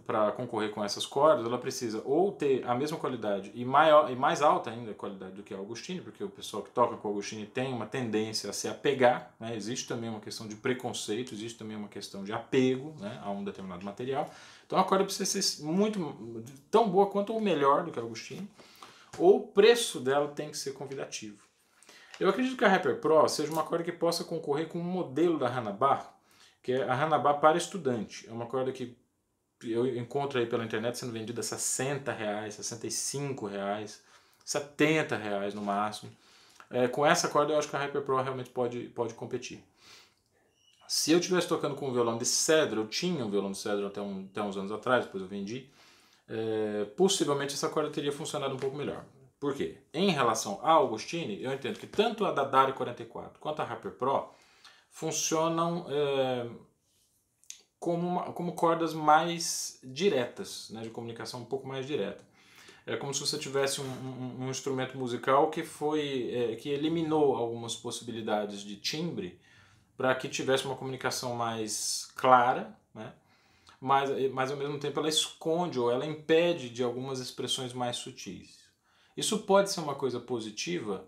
para 0.00 0.32
concorrer 0.32 0.70
com 0.70 0.82
essas 0.84 1.06
cordas, 1.06 1.46
ela 1.46 1.58
precisa 1.58 2.02
ou 2.04 2.32
ter 2.32 2.66
a 2.66 2.74
mesma 2.74 2.98
qualidade 2.98 3.52
e, 3.54 3.64
maior, 3.64 4.10
e 4.10 4.16
mais 4.16 4.42
alta 4.42 4.70
ainda 4.70 4.90
a 4.90 4.94
qualidade 4.94 5.32
do 5.32 5.42
que 5.42 5.54
a 5.54 5.56
Augustine, 5.56 6.00
porque 6.00 6.22
o 6.22 6.28
pessoal 6.28 6.62
que 6.62 6.70
toca 6.70 6.96
com 6.96 7.08
a 7.08 7.10
Augustine 7.10 7.46
tem 7.46 7.72
uma 7.72 7.86
tendência 7.86 8.50
a 8.50 8.52
se 8.52 8.66
apegar, 8.66 9.32
né? 9.38 9.54
existe 9.54 9.86
também 9.86 10.10
uma 10.10 10.20
questão 10.20 10.48
de 10.48 10.56
preconceito, 10.56 11.32
existe 11.32 11.58
também 11.58 11.76
uma 11.76 11.88
questão 11.88 12.24
de 12.24 12.32
apego 12.32 12.94
né, 12.98 13.20
a 13.22 13.30
um 13.30 13.44
determinado 13.44 13.84
material. 13.84 14.28
Então 14.66 14.78
a 14.78 14.84
corda 14.84 15.04
precisa 15.04 15.40
ser 15.40 15.62
muito 15.62 16.44
tão 16.70 16.88
boa 16.88 17.06
quanto 17.06 17.32
ou 17.32 17.40
melhor 17.40 17.84
do 17.84 17.92
que 17.92 17.98
a 17.98 18.02
Augustine, 18.02 18.48
ou 19.16 19.36
o 19.36 19.46
preço 19.46 20.00
dela 20.00 20.28
tem 20.28 20.50
que 20.50 20.58
ser 20.58 20.72
convidativo. 20.72 21.38
Eu 22.18 22.28
acredito 22.28 22.56
que 22.56 22.64
a 22.64 22.68
Hyper 22.68 23.00
Pro 23.00 23.28
seja 23.28 23.52
uma 23.52 23.62
corda 23.62 23.84
que 23.84 23.92
possa 23.92 24.24
concorrer 24.24 24.68
com 24.68 24.78
um 24.78 24.82
modelo 24.82 25.38
da 25.38 25.48
Hanabar, 25.48 26.14
que 26.62 26.72
é 26.72 26.82
a 26.82 26.94
Hanabar 26.94 27.40
para 27.40 27.58
estudante. 27.58 28.28
É 28.28 28.32
uma 28.32 28.46
corda 28.46 28.72
que 28.72 28.96
eu 29.64 29.86
encontro 29.96 30.38
aí 30.38 30.46
pela 30.46 30.64
internet 30.64 30.98
sendo 30.98 31.12
vendido 31.12 31.40
a 31.40 31.42
60 31.42 32.12
reais, 32.12 32.54
65 32.54 33.46
reais, 33.46 34.02
70 34.44 35.16
reais 35.16 35.54
no 35.54 35.62
máximo. 35.62 36.12
É, 36.70 36.88
com 36.88 37.04
essa 37.04 37.28
corda 37.28 37.52
eu 37.52 37.58
acho 37.58 37.68
que 37.68 37.76
a 37.76 37.78
Hyper 37.78 38.02
Pro 38.02 38.22
realmente 38.22 38.50
pode, 38.50 38.84
pode 38.88 39.14
competir. 39.14 39.62
Se 40.88 41.12
eu 41.12 41.18
estivesse 41.18 41.48
tocando 41.48 41.74
com 41.74 41.88
um 41.88 41.92
violão 41.92 42.18
de 42.18 42.26
cedro, 42.26 42.82
eu 42.82 42.88
tinha 42.88 43.24
um 43.24 43.30
violão 43.30 43.52
de 43.52 43.58
cedro 43.58 43.86
até, 43.86 44.00
um, 44.00 44.28
até 44.30 44.42
uns 44.42 44.56
anos 44.56 44.72
atrás, 44.72 45.04
depois 45.04 45.22
eu 45.22 45.28
vendi, 45.28 45.68
é, 46.28 46.84
possivelmente 46.96 47.54
essa 47.54 47.68
corda 47.68 47.90
teria 47.90 48.12
funcionado 48.12 48.54
um 48.54 48.58
pouco 48.58 48.76
melhor. 48.76 49.04
Por 49.38 49.54
quê? 49.54 49.78
Em 49.92 50.10
relação 50.10 50.58
ao 50.62 50.86
Agostini, 50.86 51.42
eu 51.42 51.52
entendo 51.52 51.78
que 51.78 51.86
tanto 51.86 52.24
a 52.24 52.32
Dadari 52.32 52.72
44 52.72 53.38
quanto 53.38 53.60
a 53.60 53.64
Harper 53.64 53.92
Pro 53.92 54.30
funcionam 54.90 55.86
é, 55.88 56.46
como, 57.84 58.08
uma, 58.08 58.22
como 58.32 58.54
cordas 58.54 58.94
mais 58.94 59.78
diretas, 59.84 60.70
né, 60.70 60.80
de 60.80 60.88
comunicação 60.88 61.42
um 61.42 61.44
pouco 61.44 61.68
mais 61.68 61.86
direta. 61.86 62.24
É 62.86 62.96
como 62.96 63.12
se 63.12 63.20
você 63.20 63.36
tivesse 63.36 63.82
um, 63.82 63.84
um, 63.84 64.44
um 64.44 64.50
instrumento 64.50 64.96
musical 64.96 65.50
que 65.50 65.62
foi 65.62 66.30
é, 66.32 66.56
que 66.56 66.70
eliminou 66.70 67.36
algumas 67.36 67.76
possibilidades 67.76 68.62
de 68.62 68.76
timbre 68.76 69.38
para 69.98 70.14
que 70.14 70.30
tivesse 70.30 70.64
uma 70.64 70.76
comunicação 70.76 71.34
mais 71.34 72.10
clara, 72.16 72.74
né? 72.94 73.12
mas, 73.78 74.08
mas 74.32 74.50
ao 74.50 74.56
mesmo 74.56 74.78
tempo 74.78 74.98
ela 74.98 75.08
esconde 75.10 75.78
ou 75.78 75.90
ela 75.90 76.06
impede 76.06 76.70
de 76.70 76.82
algumas 76.82 77.18
expressões 77.18 77.74
mais 77.74 77.96
sutis. 77.96 78.60
Isso 79.14 79.40
pode 79.40 79.70
ser 79.70 79.80
uma 79.80 79.94
coisa 79.94 80.18
positiva 80.18 81.06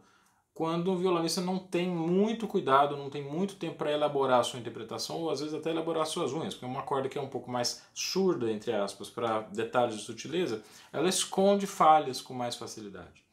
quando 0.57 0.91
o 0.91 0.97
violonista 0.97 1.43
não 1.43 1.59
tem 1.59 1.87
muito 1.87 2.47
cuidado, 2.47 2.97
não 2.97 3.11
tem 3.11 3.23
muito 3.23 3.57
tempo 3.57 3.77
para 3.77 3.93
elaborar 3.93 4.41
a 4.41 4.43
sua 4.43 4.59
interpretação, 4.59 5.17
ou 5.17 5.29
às 5.29 5.41
vezes 5.41 5.55
até 5.55 5.71
elaborar 5.71 6.07
suas 6.07 6.33
unhas, 6.33 6.55
porque 6.55 6.65
uma 6.65 6.83
corda 6.83 7.11
que 7.11 7.19
é 7.19 7.21
um 7.21 7.29
pouco 7.29 7.51
mais 7.51 7.83
surda, 7.93 8.51
entre 8.51 8.73
aspas, 8.73 9.11
para 9.11 9.43
detalhes 9.43 9.97
de 9.97 10.03
sutileza, 10.03 10.63
ela 10.91 11.11
esconde 11.11 11.67
falhas 11.67 12.23
com 12.23 12.33
mais 12.33 12.57
facilidade 12.57 13.26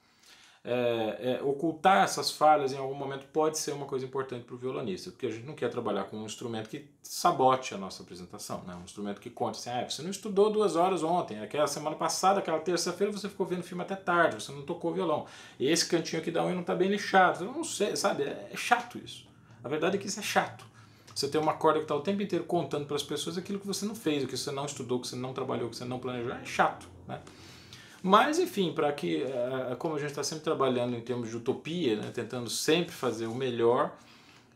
é, 0.66 1.40
é, 1.40 1.44
ocultar 1.44 2.06
essas 2.06 2.32
falhas 2.32 2.72
em 2.72 2.78
algum 2.78 2.94
momento 2.94 3.26
pode 3.34 3.58
ser 3.58 3.74
uma 3.74 3.86
coisa 3.86 4.06
importante 4.06 4.46
para 4.46 4.56
o 4.56 4.58
violonista, 4.58 5.12
porque 5.12 5.26
a 5.26 5.30
gente 5.30 5.46
não 5.46 5.54
quer 5.54 5.70
trabalhar 5.70 6.06
com 6.06 6.18
um 6.18 6.26
instrumento 6.26 6.70
que 6.70 6.88
sabote 7.02 7.74
a 7.74 7.78
nossa 7.78 8.02
apresentação, 8.02 8.64
né? 8.66 8.74
um 8.74 8.84
instrumento 8.86 9.20
que 9.20 9.30
conte 9.30 9.60
assim, 9.60 9.70
ah, 9.70 9.90
você 9.90 10.02
não 10.02 10.10
estudou 10.10 10.50
duas 10.50 10.78
horas 10.78 11.04
ontem, 11.04 11.42
aquela 11.42 11.68
semana 11.68 11.98
passada, 11.98 12.40
aquela 12.40 12.60
terça-feira 12.60 13.12
você 13.12 13.28
ficou 13.28 13.46
vendo 13.46 13.64
filme 13.64 13.84
até 13.84 13.96
tarde, 13.96 14.42
você 14.42 14.54
não 14.54 14.62
tocou 14.62 14.94
violão, 14.94 15.26
e 15.60 15.68
esse 15.68 15.86
cantinho 15.86 16.22
aqui 16.22 16.32
da 16.32 16.44
unha 16.44 16.54
não 16.54 16.62
está 16.62 16.74
bem 16.74 16.88
lixado, 16.88 17.44
eu 17.44 17.52
não 17.52 17.64
sei, 17.64 17.98
sabe, 17.98 18.24
é, 18.24 18.50
é 18.54 18.56
chato 18.56 18.98
isso. 18.98 19.28
A 19.62 19.68
verdade 19.68 19.98
é 19.98 20.00
que 20.00 20.08
isso 20.08 20.20
é 20.20 20.24
chato. 20.24 20.66
Você 21.14 21.28
tem 21.28 21.40
uma 21.40 21.54
corda 21.54 21.80
que 21.80 21.86
está 21.86 21.96
o 21.96 22.02
tempo 22.02 22.22
inteiro 22.22 22.44
contando 22.46 22.86
para 22.86 22.96
as 22.96 23.04
pessoas 23.04 23.38
aquilo 23.38 23.60
que 23.60 23.68
você 23.68 23.86
não 23.86 23.96
fez, 23.96 24.24
o 24.24 24.28
que 24.28 24.36
você 24.36 24.52
não 24.52 24.66
estudou, 24.66 24.98
o 24.98 25.02
que 25.02 25.08
você 25.08 25.16
não 25.16 25.32
trabalhou, 25.32 25.68
o 25.68 25.70
que 25.70 25.76
você 25.76 25.86
não 25.86 26.00
planejou, 26.00 26.32
é 26.34 26.44
chato, 26.44 26.88
né? 27.08 27.22
Mas, 28.06 28.38
enfim, 28.38 28.74
para 28.74 28.92
que, 28.92 29.24
eh, 29.24 29.76
como 29.80 29.96
a 29.96 29.98
gente 29.98 30.10
está 30.10 30.22
sempre 30.22 30.44
trabalhando 30.44 30.94
em 30.94 31.00
termos 31.00 31.30
de 31.30 31.38
utopia, 31.38 31.96
né, 31.96 32.12
tentando 32.14 32.50
sempre 32.50 32.94
fazer 32.94 33.28
o 33.28 33.34
melhor, 33.34 33.96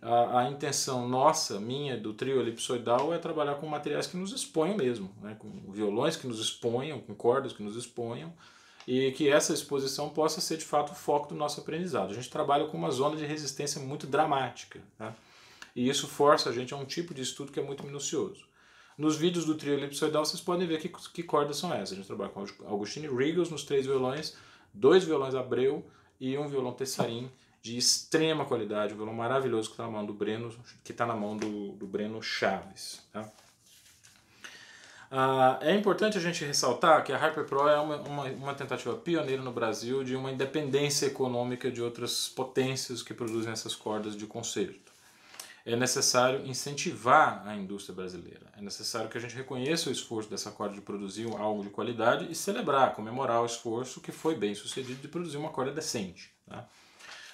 a, 0.01 0.41
a, 0.41 0.51
intenção 0.51 1.07
nossa, 1.07 1.57
minha, 1.57 1.97
do 1.97 2.13
trio 2.13 2.41
elipsoidal 2.41 3.13
é 3.13 3.17
trabalhar 3.17 3.55
com 3.55 3.65
materiais 3.65 4.05
que 4.05 4.17
nos 4.17 4.33
exponham 4.33 4.75
mesmo, 4.75 5.09
né, 5.21 5.37
com 5.39 5.49
violões 5.71 6.17
que 6.17 6.27
nos 6.27 6.41
exponham, 6.41 6.99
com 6.99 7.15
cordas 7.15 7.53
que 7.53 7.63
nos 7.63 7.77
exponham, 7.77 8.33
e 8.85 9.13
que 9.13 9.29
essa 9.29 9.53
exposição 9.53 10.09
possa 10.09 10.41
ser 10.41 10.57
de 10.57 10.65
fato 10.65 10.91
o 10.91 10.95
foco 10.95 11.29
do 11.29 11.35
nosso 11.35 11.61
aprendizado. 11.61 12.11
A 12.11 12.15
gente 12.15 12.29
trabalha 12.29 12.67
com 12.67 12.77
uma 12.77 12.91
zona 12.91 13.15
de 13.15 13.25
resistência 13.25 13.79
muito 13.79 14.05
dramática, 14.05 14.81
tá? 14.97 15.13
e 15.73 15.87
isso 15.87 16.05
força 16.05 16.49
a 16.49 16.53
gente 16.53 16.73
a 16.73 16.77
um 16.77 16.85
tipo 16.85 17.13
de 17.13 17.21
estudo 17.21 17.51
que 17.51 17.59
é 17.61 17.63
muito 17.63 17.85
minucioso. 17.85 18.46
Nos 18.97 19.15
vídeos 19.15 19.45
do 19.45 19.53
trio 19.53 19.75
elipsoidal 19.75 20.25
vocês 20.25 20.41
podem 20.41 20.65
ver 20.65 20.79
que, 20.79 20.89
que 20.89 21.21
cordas 21.21 21.57
são 21.57 21.71
essas. 21.71 21.91
A 21.91 21.95
gente 21.95 22.07
trabalha 22.07 22.31
com 22.31 22.43
Augustine 22.65 23.07
Regals 23.07 23.51
nos 23.51 23.63
três 23.63 23.85
violões, 23.85 24.35
dois 24.73 25.03
violões 25.03 25.35
Abreu 25.35 25.85
e 26.19 26.35
um 26.35 26.47
violão 26.47 26.73
Tessarim 26.73 27.29
de 27.61 27.77
extrema 27.77 28.45
qualidade, 28.45 28.93
um 28.93 28.97
violão 28.97 29.13
maravilhoso 29.13 29.69
que 29.69 29.73
está 29.73 29.83
na 29.83 29.91
mão 29.91 30.05
do 30.05 30.13
Breno, 30.13 30.49
que 30.83 30.91
está 30.91 31.05
na 31.05 31.15
mão 31.15 31.37
do, 31.37 31.73
do 31.73 31.85
Breno 31.85 32.23
Chaves. 32.23 33.03
Tá? 33.13 33.29
Ah, 35.11 35.59
é 35.61 35.75
importante 35.75 36.17
a 36.17 36.21
gente 36.21 36.43
ressaltar 36.43 37.03
que 37.03 37.13
a 37.13 37.17
Hyper 37.17 37.45
Pro 37.45 37.67
é 37.67 37.79
uma, 37.79 37.97
uma, 37.97 38.23
uma, 38.23 38.53
tentativa 38.55 38.95
pioneira 38.95 39.43
no 39.43 39.51
Brasil 39.51 40.03
de 40.03 40.15
uma 40.15 40.31
independência 40.31 41.05
econômica 41.05 41.69
de 41.69 41.81
outras 41.81 42.27
potências 42.27 43.03
que 43.03 43.13
produzem 43.13 43.51
essas 43.51 43.75
cordas 43.75 44.17
de 44.17 44.25
concerto 44.25 44.96
é 45.73 45.75
necessário 45.75 46.45
incentivar 46.45 47.45
a 47.45 47.53
indústria 47.55 47.93
brasileira. 47.93 48.45
É 48.57 48.61
necessário 48.61 49.09
que 49.09 49.17
a 49.17 49.21
gente 49.21 49.35
reconheça 49.35 49.89
o 49.89 49.91
esforço 49.91 50.29
dessa 50.29 50.49
corda 50.49 50.73
de 50.75 50.81
produzir 50.81 51.27
algo 51.35 51.61
de 51.61 51.69
qualidade 51.69 52.31
e 52.31 52.35
celebrar, 52.35 52.95
comemorar 52.95 53.41
o 53.41 53.45
esforço 53.45 53.99
que 53.99 54.11
foi 54.11 54.33
bem 54.33 54.55
sucedido 54.55 55.01
de 55.01 55.09
produzir 55.09 55.35
uma 55.35 55.49
corda 55.49 55.73
decente. 55.73 56.31
Tá? 56.45 56.65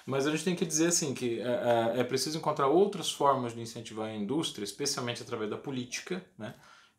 Mas 0.04 0.26
a 0.26 0.32
gente 0.32 0.42
tem 0.42 0.56
que 0.56 0.66
dizer 0.66 0.88
assim 0.88 1.14
que 1.14 1.40
é, 1.40 1.94
é, 1.96 2.00
é 2.00 2.04
preciso 2.04 2.36
encontrar 2.36 2.66
outras 2.66 3.10
formas 3.10 3.54
de 3.54 3.60
incentivar 3.60 4.08
a 4.08 4.14
indústria, 4.14 4.64
especialmente 4.64 5.22
através 5.22 5.48
da 5.48 5.56
política, 5.56 6.24
né? 6.36 6.54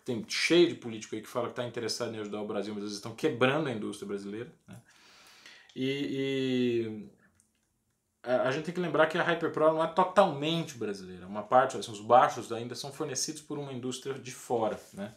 Tem 0.06 0.24
cheio 0.30 0.68
de 0.68 0.76
político 0.76 1.16
aí 1.16 1.22
que 1.22 1.28
fala 1.28 1.48
que 1.48 1.54
está 1.54 1.66
interessado 1.66 2.14
em 2.14 2.20
ajudar 2.20 2.40
o 2.40 2.48
Brasil, 2.48 2.74
mas 2.76 2.84
eles 2.84 2.96
estão 2.96 3.16
quebrando 3.16 3.68
a 3.68 3.72
indústria 3.72 4.08
brasileira. 4.08 4.54
Né? 4.68 4.76
E, 5.76 7.08
a 8.26 8.52
gente 8.52 8.66
tem 8.66 8.74
que 8.74 8.80
lembrar 8.80 9.08
que 9.08 9.18
a 9.18 9.24
Hyperpro 9.24 9.74
não 9.74 9.84
é 9.84 9.88
totalmente 9.88 10.78
brasileira. 10.78 11.28
Uma 11.28 11.44
parte, 11.44 11.78
assim, 11.78 11.92
os 11.92 12.02
baixos 12.02 12.52
ainda 12.52 12.76
são 12.76 12.92
fornecidos 12.92 13.42
por 13.42 13.58
uma 13.58 13.72
indústria 13.72 14.16
de 14.16 14.32
fora, 14.32 14.80
né? 14.94 15.14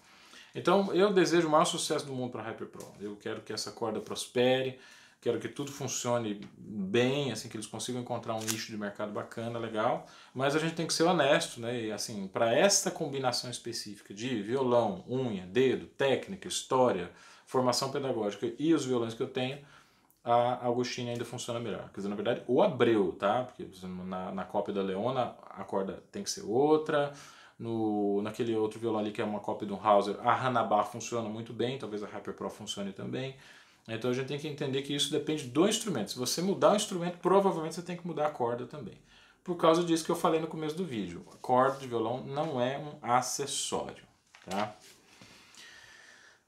Então, 0.54 0.92
eu 0.92 1.12
desejo 1.12 1.46
o 1.46 1.50
maior 1.50 1.64
sucesso 1.64 2.06
do 2.06 2.12
mundo 2.12 2.32
para 2.32 2.42
a 2.42 2.46
Hyperpro. 2.46 2.86
Eu 3.00 3.16
quero 3.16 3.40
que 3.42 3.52
essa 3.52 3.70
corda 3.70 4.00
prospere, 4.00 4.78
quero 5.20 5.38
que 5.38 5.48
tudo 5.48 5.70
funcione 5.70 6.40
bem, 6.56 7.32
assim 7.32 7.48
que 7.48 7.56
eles 7.56 7.66
consigam 7.66 8.00
encontrar 8.00 8.34
um 8.34 8.40
nicho 8.40 8.70
de 8.70 8.76
mercado 8.76 9.12
bacana, 9.12 9.58
legal. 9.58 10.06
Mas 10.34 10.54
a 10.56 10.58
gente 10.58 10.74
tem 10.74 10.86
que 10.86 10.94
ser 10.94 11.04
honesto, 11.04 11.60
né? 11.60 11.84
E 11.84 11.92
assim, 11.92 12.26
para 12.28 12.52
esta 12.52 12.90
combinação 12.90 13.50
específica 13.50 14.12
de 14.12 14.42
violão, 14.42 15.04
unha, 15.08 15.46
dedo, 15.46 15.86
técnica, 15.86 16.48
história, 16.48 17.10
formação 17.46 17.90
pedagógica 17.90 18.52
e 18.58 18.74
os 18.74 18.84
violões 18.84 19.14
que 19.14 19.22
eu 19.22 19.28
tenho, 19.28 19.58
a 20.28 20.66
Agostinho 20.66 21.10
ainda 21.10 21.24
funciona 21.24 21.58
melhor. 21.58 21.88
Quer 21.88 21.96
dizer, 21.96 22.08
na 22.08 22.14
verdade, 22.14 22.42
o 22.46 22.62
Abreu, 22.62 23.12
tá? 23.12 23.44
Porque 23.44 23.66
na, 23.86 24.30
na 24.30 24.44
cópia 24.44 24.74
da 24.74 24.82
Leona 24.82 25.34
a 25.50 25.64
corda 25.64 26.02
tem 26.12 26.22
que 26.22 26.30
ser 26.30 26.42
outra. 26.42 27.12
No, 27.58 28.22
naquele 28.22 28.54
outro 28.54 28.78
violão 28.78 29.00
ali 29.00 29.10
que 29.10 29.20
é 29.20 29.24
uma 29.24 29.40
cópia 29.40 29.66
do 29.66 29.74
Hauser, 29.74 30.16
a 30.20 30.46
Hanabar 30.46 30.86
funciona 30.86 31.28
muito 31.28 31.52
bem, 31.52 31.76
talvez 31.76 32.04
a 32.04 32.06
Hyper 32.06 32.34
Pro 32.34 32.48
funcione 32.48 32.92
também. 32.92 33.34
Então 33.88 34.10
a 34.10 34.14
gente 34.14 34.26
tem 34.26 34.38
que 34.38 34.46
entender 34.46 34.82
que 34.82 34.94
isso 34.94 35.10
depende 35.10 35.44
do 35.44 35.66
instrumento. 35.66 36.12
Se 36.12 36.18
você 36.18 36.40
mudar 36.40 36.72
o 36.72 36.76
instrumento, 36.76 37.18
provavelmente 37.18 37.74
você 37.74 37.82
tem 37.82 37.96
que 37.96 38.06
mudar 38.06 38.26
a 38.26 38.30
corda 38.30 38.66
também. 38.66 39.00
Por 39.42 39.56
causa 39.56 39.82
disso 39.82 40.04
que 40.04 40.10
eu 40.10 40.16
falei 40.16 40.40
no 40.40 40.46
começo 40.46 40.76
do 40.76 40.84
vídeo. 40.84 41.24
A 41.32 41.36
corda 41.38 41.78
de 41.78 41.88
violão 41.88 42.22
não 42.22 42.60
é 42.60 42.78
um 42.78 42.98
acessório, 43.02 44.04
tá? 44.44 44.76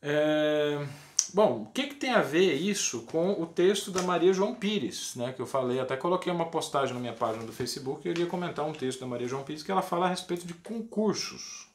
É... 0.03 0.87
Bom, 1.33 1.63
o 1.63 1.67
que, 1.67 1.87
que 1.89 1.95
tem 1.95 2.11
a 2.11 2.23
ver 2.23 2.55
isso 2.55 3.03
com 3.03 3.33
o 3.41 3.47
texto 3.47 3.91
da 3.91 4.03
Maria 4.03 4.33
João 4.33 4.55
Pires, 4.55 5.15
né, 5.15 5.33
que 5.33 5.41
eu 5.41 5.47
falei, 5.47 5.79
até 5.79 5.97
coloquei 5.97 6.33
uma 6.33 6.47
postagem 6.47 6.95
na 6.95 7.01
minha 7.01 7.13
página 7.13 7.45
do 7.45 7.53
Facebook, 7.53 8.07
eu 8.07 8.13
iria 8.13 8.27
comentar 8.27 8.67
um 8.67 8.73
texto 8.73 9.01
da 9.01 9.07
Maria 9.07 9.29
João 9.29 9.45
Pires 9.45 9.63
que 9.63 9.71
ela 9.71 9.83
fala 9.83 10.07
a 10.07 10.09
respeito 10.09 10.47
de 10.47 10.55
concursos. 10.55 11.69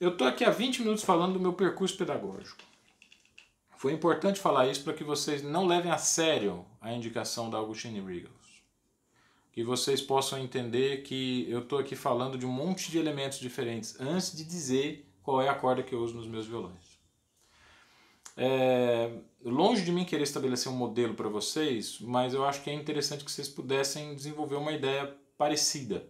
Eu 0.00 0.10
estou 0.10 0.26
aqui 0.26 0.44
há 0.44 0.50
20 0.50 0.80
minutos 0.80 1.04
falando 1.04 1.34
do 1.34 1.40
meu 1.40 1.52
percurso 1.52 1.96
pedagógico. 1.96 2.62
Foi 3.76 3.92
importante 3.92 4.38
falar 4.38 4.68
isso 4.68 4.84
para 4.84 4.92
que 4.92 5.02
vocês 5.02 5.42
não 5.42 5.66
levem 5.66 5.90
a 5.90 5.98
sério 5.98 6.64
a 6.80 6.92
indicação 6.92 7.50
da 7.50 7.58
Augustine 7.58 8.00
Regals. 8.00 8.62
Que 9.52 9.62
vocês 9.64 10.00
possam 10.00 10.38
entender 10.38 11.02
que 11.02 11.46
eu 11.48 11.60
estou 11.60 11.78
aqui 11.78 11.96
falando 11.96 12.38
de 12.38 12.46
um 12.46 12.50
monte 12.50 12.90
de 12.90 12.98
elementos 12.98 13.38
diferentes 13.38 14.00
antes 14.00 14.36
de 14.36 14.44
dizer 14.44 15.08
qual 15.22 15.42
é 15.42 15.48
a 15.48 15.54
corda 15.54 15.82
que 15.82 15.94
eu 15.94 16.00
uso 16.00 16.16
nos 16.16 16.26
meus 16.26 16.46
violões. 16.46 16.81
É, 18.36 19.10
longe 19.44 19.84
de 19.84 19.92
mim 19.92 20.04
querer 20.04 20.22
estabelecer 20.22 20.70
um 20.70 20.76
modelo 20.76 21.14
para 21.14 21.28
vocês, 21.28 21.98
mas 22.00 22.34
eu 22.34 22.44
acho 22.44 22.62
que 22.62 22.70
é 22.70 22.74
interessante 22.74 23.24
que 23.24 23.30
vocês 23.30 23.48
pudessem 23.48 24.14
desenvolver 24.14 24.56
uma 24.56 24.72
ideia 24.72 25.14
parecida. 25.36 26.06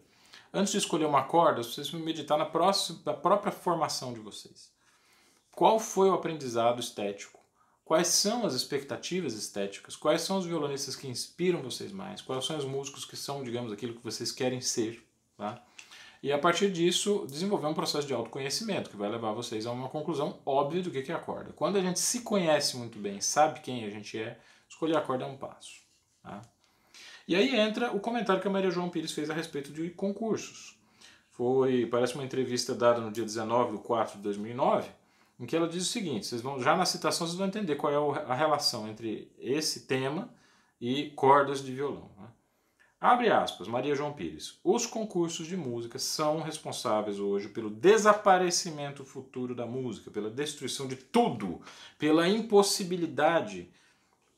Antes 0.53 0.73
de 0.73 0.79
escolher 0.79 1.07
uma 1.07 1.25
corda, 1.25 1.63
vocês 1.63 1.89
vão 1.89 2.01
meditar 2.01 2.37
na, 2.37 2.45
próxima, 2.45 3.01
na 3.07 3.15
própria 3.15 3.51
formação 3.51 4.13
de 4.13 4.21
vocês. 4.21 4.71
Qual 5.51 5.79
foi 5.81 6.11
o 6.11 6.15
aprendizado 6.15 6.81
estético? 6.81 7.41
Quais 7.85 8.09
são 8.09 8.47
as 8.47 8.55
expectativas 8.55 9.35
estéticas? 9.35 9.97
Quais 9.97 10.23
são 10.23 10.39
os 10.39 10.47
violonistas 10.47 10.95
que 10.95 11.09
inspiram 11.09 11.63
vocês 11.63 11.91
mais? 11.91 12.23
Quais 12.23 12.45
são 12.45 12.57
os 12.57 12.65
músicos 12.65 13.05
que 13.05 13.17
são, 13.17 13.43
digamos, 13.43 13.73
aquilo 13.73 13.95
que 13.95 14.05
vocês 14.05 14.31
querem 14.31 14.61
ser? 14.61 15.05
Tá? 15.37 15.63
E 16.23 16.31
a 16.31 16.39
partir 16.39 16.71
disso, 16.71 17.27
desenvolver 17.29 17.67
um 17.67 17.75
processo 17.75 18.07
de 18.07 18.15
autoconhecimento 18.15 18.89
que 18.89 18.97
vai 18.97 19.11
levar 19.11 19.33
vocês 19.33 19.67
a 19.67 19.73
uma 19.73 19.89
conclusão 19.89 20.39
óbvia 20.47 20.81
do 20.81 20.91
que 20.91 21.11
é 21.11 21.15
a 21.15 21.19
corda. 21.19 21.53
Quando 21.53 21.77
a 21.79 21.81
gente 21.81 21.99
se 21.99 22.21
conhece 22.21 22.77
muito 22.77 22.97
bem, 22.97 23.21
sabe 23.21 23.61
quem 23.61 23.85
a 23.85 23.91
gente 23.91 24.17
é, 24.17 24.39
escolher 24.69 24.97
a 24.97 25.01
corda 25.01 25.25
é 25.25 25.27
um 25.27 25.37
passo. 25.37 25.83
Tá? 26.23 26.41
E 27.27 27.35
aí 27.35 27.57
entra 27.57 27.91
o 27.91 27.99
comentário 27.99 28.41
que 28.41 28.47
a 28.47 28.51
Maria 28.51 28.71
João 28.71 28.89
Pires 28.89 29.11
fez 29.11 29.31
a 29.31 29.35
respeito 29.35 29.73
de 29.73 29.91
concursos. 29.91 30.79
Foi, 31.33 31.87
parece 31.87 32.15
uma 32.15 32.25
entrevista 32.25 32.73
dada 32.73 33.01
no 33.01 33.11
dia 33.11 33.25
19 33.25 33.79
de 33.79 33.83
4 33.83 34.17
de 34.19 34.23
2009, 34.23 34.89
em 35.41 35.47
que 35.47 35.57
ela 35.57 35.67
diz 35.67 35.83
o 35.83 35.91
seguinte, 35.91 36.27
vocês 36.27 36.41
vão, 36.41 36.63
já 36.63 36.77
na 36.77 36.87
citação 36.87 37.27
vocês 37.27 37.39
vão 37.39 37.49
entender 37.49 37.75
qual 37.75 37.93
é 37.93 38.23
a 38.31 38.35
relação 38.35 38.87
entre 38.87 39.33
esse 39.39 39.87
tema 39.87 40.33
e 40.81 41.11
cordas 41.11 41.65
de 41.65 41.73
violão. 41.73 42.11
Né? 42.17 42.29
Abre 43.03 43.31
aspas, 43.31 43.67
Maria 43.67 43.97
João 43.97 44.13
Pires. 44.13 44.61
Os 44.63 44.87
concursos 44.87 45.49
de 45.49 45.57
música 45.57 45.99
são 45.99 46.41
responsáveis 46.41 47.19
hoje 47.19 47.49
pelo 47.49 47.69
desaparecimento 47.69 49.05
futuro 49.05 49.57
da 49.57 49.67
música, 49.67 50.09
pela 50.09 50.31
destruição 50.31 50.87
de 50.87 50.95
tudo, 50.95 51.61
pela 51.99 52.29
impossibilidade 52.29 53.69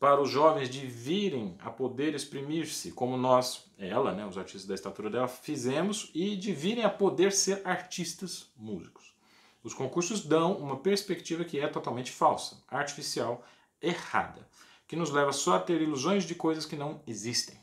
para 0.01 0.19
os 0.19 0.31
jovens 0.31 0.71
de 0.71 0.87
virem 0.87 1.59
a 1.61 1.69
poder 1.69 2.15
exprimir-se, 2.15 2.93
como 2.93 3.19
nós, 3.19 3.71
ela, 3.77 4.15
né, 4.15 4.25
os 4.25 4.39
artistas 4.39 4.65
da 4.65 4.75
estatura 4.75 5.11
dela, 5.11 5.29
fizemos, 5.29 6.11
e 6.15 6.35
de 6.35 6.51
virem 6.55 6.85
a 6.85 6.91
poder 6.91 7.33
ser 7.33 7.61
artistas 7.67 8.51
músicos. 8.57 9.15
Os 9.63 9.75
concursos 9.75 10.25
dão 10.25 10.57
uma 10.57 10.79
perspectiva 10.79 11.45
que 11.45 11.61
é 11.61 11.69
totalmente 11.69 12.11
falsa, 12.11 12.65
artificial, 12.67 13.45
errada, 13.83 14.49
que 14.89 14.97
nos 14.97 15.11
leva 15.11 15.33
só 15.33 15.57
a 15.57 15.61
ter 15.61 15.83
ilusões 15.83 16.25
de 16.25 16.35
coisas 16.35 16.65
que 16.65 16.77
não 16.77 17.03
existem. 17.07 17.63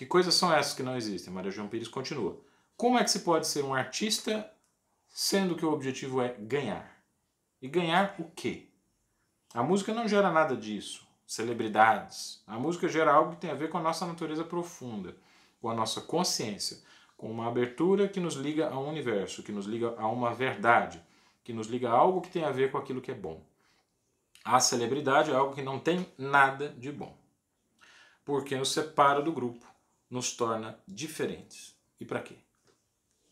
Que 0.00 0.06
coisas 0.06 0.32
são 0.32 0.50
essas 0.50 0.72
que 0.72 0.82
não 0.82 0.96
existem? 0.96 1.30
Maria 1.30 1.50
João 1.50 1.68
Pires 1.68 1.86
continua. 1.86 2.40
Como 2.74 2.98
é 2.98 3.04
que 3.04 3.10
se 3.10 3.18
pode 3.18 3.46
ser 3.46 3.62
um 3.62 3.74
artista 3.74 4.50
sendo 5.10 5.54
que 5.54 5.62
o 5.66 5.70
objetivo 5.70 6.22
é 6.22 6.34
ganhar? 6.38 7.04
E 7.60 7.68
ganhar 7.68 8.14
o 8.18 8.24
quê? 8.24 8.68
A 9.52 9.62
música 9.62 9.92
não 9.92 10.08
gera 10.08 10.30
nada 10.30 10.56
disso. 10.56 11.06
Celebridades. 11.26 12.42
A 12.46 12.58
música 12.58 12.88
gera 12.88 13.12
algo 13.12 13.32
que 13.32 13.42
tem 13.42 13.50
a 13.50 13.54
ver 13.54 13.68
com 13.68 13.76
a 13.76 13.82
nossa 13.82 14.06
natureza 14.06 14.42
profunda, 14.42 15.14
com 15.60 15.68
a 15.68 15.74
nossa 15.74 16.00
consciência, 16.00 16.78
com 17.14 17.30
uma 17.30 17.46
abertura 17.46 18.08
que 18.08 18.20
nos 18.20 18.36
liga 18.36 18.70
ao 18.70 18.86
universo, 18.86 19.42
que 19.42 19.52
nos 19.52 19.66
liga 19.66 19.94
a 19.98 20.08
uma 20.08 20.32
verdade, 20.32 20.98
que 21.44 21.52
nos 21.52 21.66
liga 21.66 21.90
a 21.90 21.92
algo 21.92 22.22
que 22.22 22.30
tem 22.30 22.44
a 22.44 22.50
ver 22.50 22.72
com 22.72 22.78
aquilo 22.78 23.02
que 23.02 23.10
é 23.10 23.14
bom. 23.14 23.44
A 24.46 24.60
celebridade 24.60 25.30
é 25.30 25.34
algo 25.34 25.54
que 25.54 25.60
não 25.60 25.78
tem 25.78 26.10
nada 26.16 26.70
de 26.70 26.90
bom, 26.90 27.14
porque 28.24 28.56
nos 28.56 28.72
separa 28.72 29.20
do 29.20 29.30
grupo, 29.30 29.69
nos 30.10 30.32
torna 30.32 30.78
diferentes. 30.86 31.74
E 32.00 32.04
para 32.04 32.20
quê? 32.20 32.34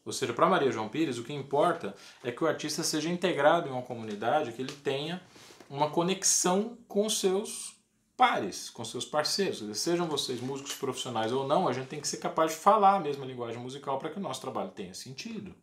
Ou 0.04 0.12
seja, 0.12 0.32
para 0.32 0.48
Maria 0.48 0.70
João 0.70 0.88
Pires, 0.88 1.18
o 1.18 1.24
que 1.24 1.32
importa 1.32 1.94
é 2.24 2.32
que 2.32 2.42
o 2.42 2.46
artista 2.46 2.82
seja 2.82 3.10
integrado 3.10 3.68
em 3.68 3.72
uma 3.72 3.82
comunidade, 3.82 4.52
que 4.52 4.62
ele 4.62 4.72
tenha 4.72 5.20
uma 5.68 5.90
conexão 5.90 6.78
com 6.86 7.10
seus 7.10 7.76
pares, 8.16 8.70
com 8.70 8.84
seus 8.84 9.04
parceiros. 9.04 9.62
Sejam 9.78 10.06
vocês 10.06 10.40
músicos 10.40 10.74
profissionais 10.74 11.30
ou 11.30 11.46
não, 11.46 11.68
a 11.68 11.72
gente 11.72 11.88
tem 11.88 12.00
que 12.00 12.08
ser 12.08 12.16
capaz 12.16 12.52
de 12.52 12.58
falar 12.58 12.96
a 12.96 13.00
mesma 13.00 13.26
linguagem 13.26 13.60
musical 13.60 13.98
para 13.98 14.10
que 14.10 14.18
o 14.18 14.22
nosso 14.22 14.40
trabalho 14.40 14.70
tenha 14.70 14.94
sentido. 14.94 15.54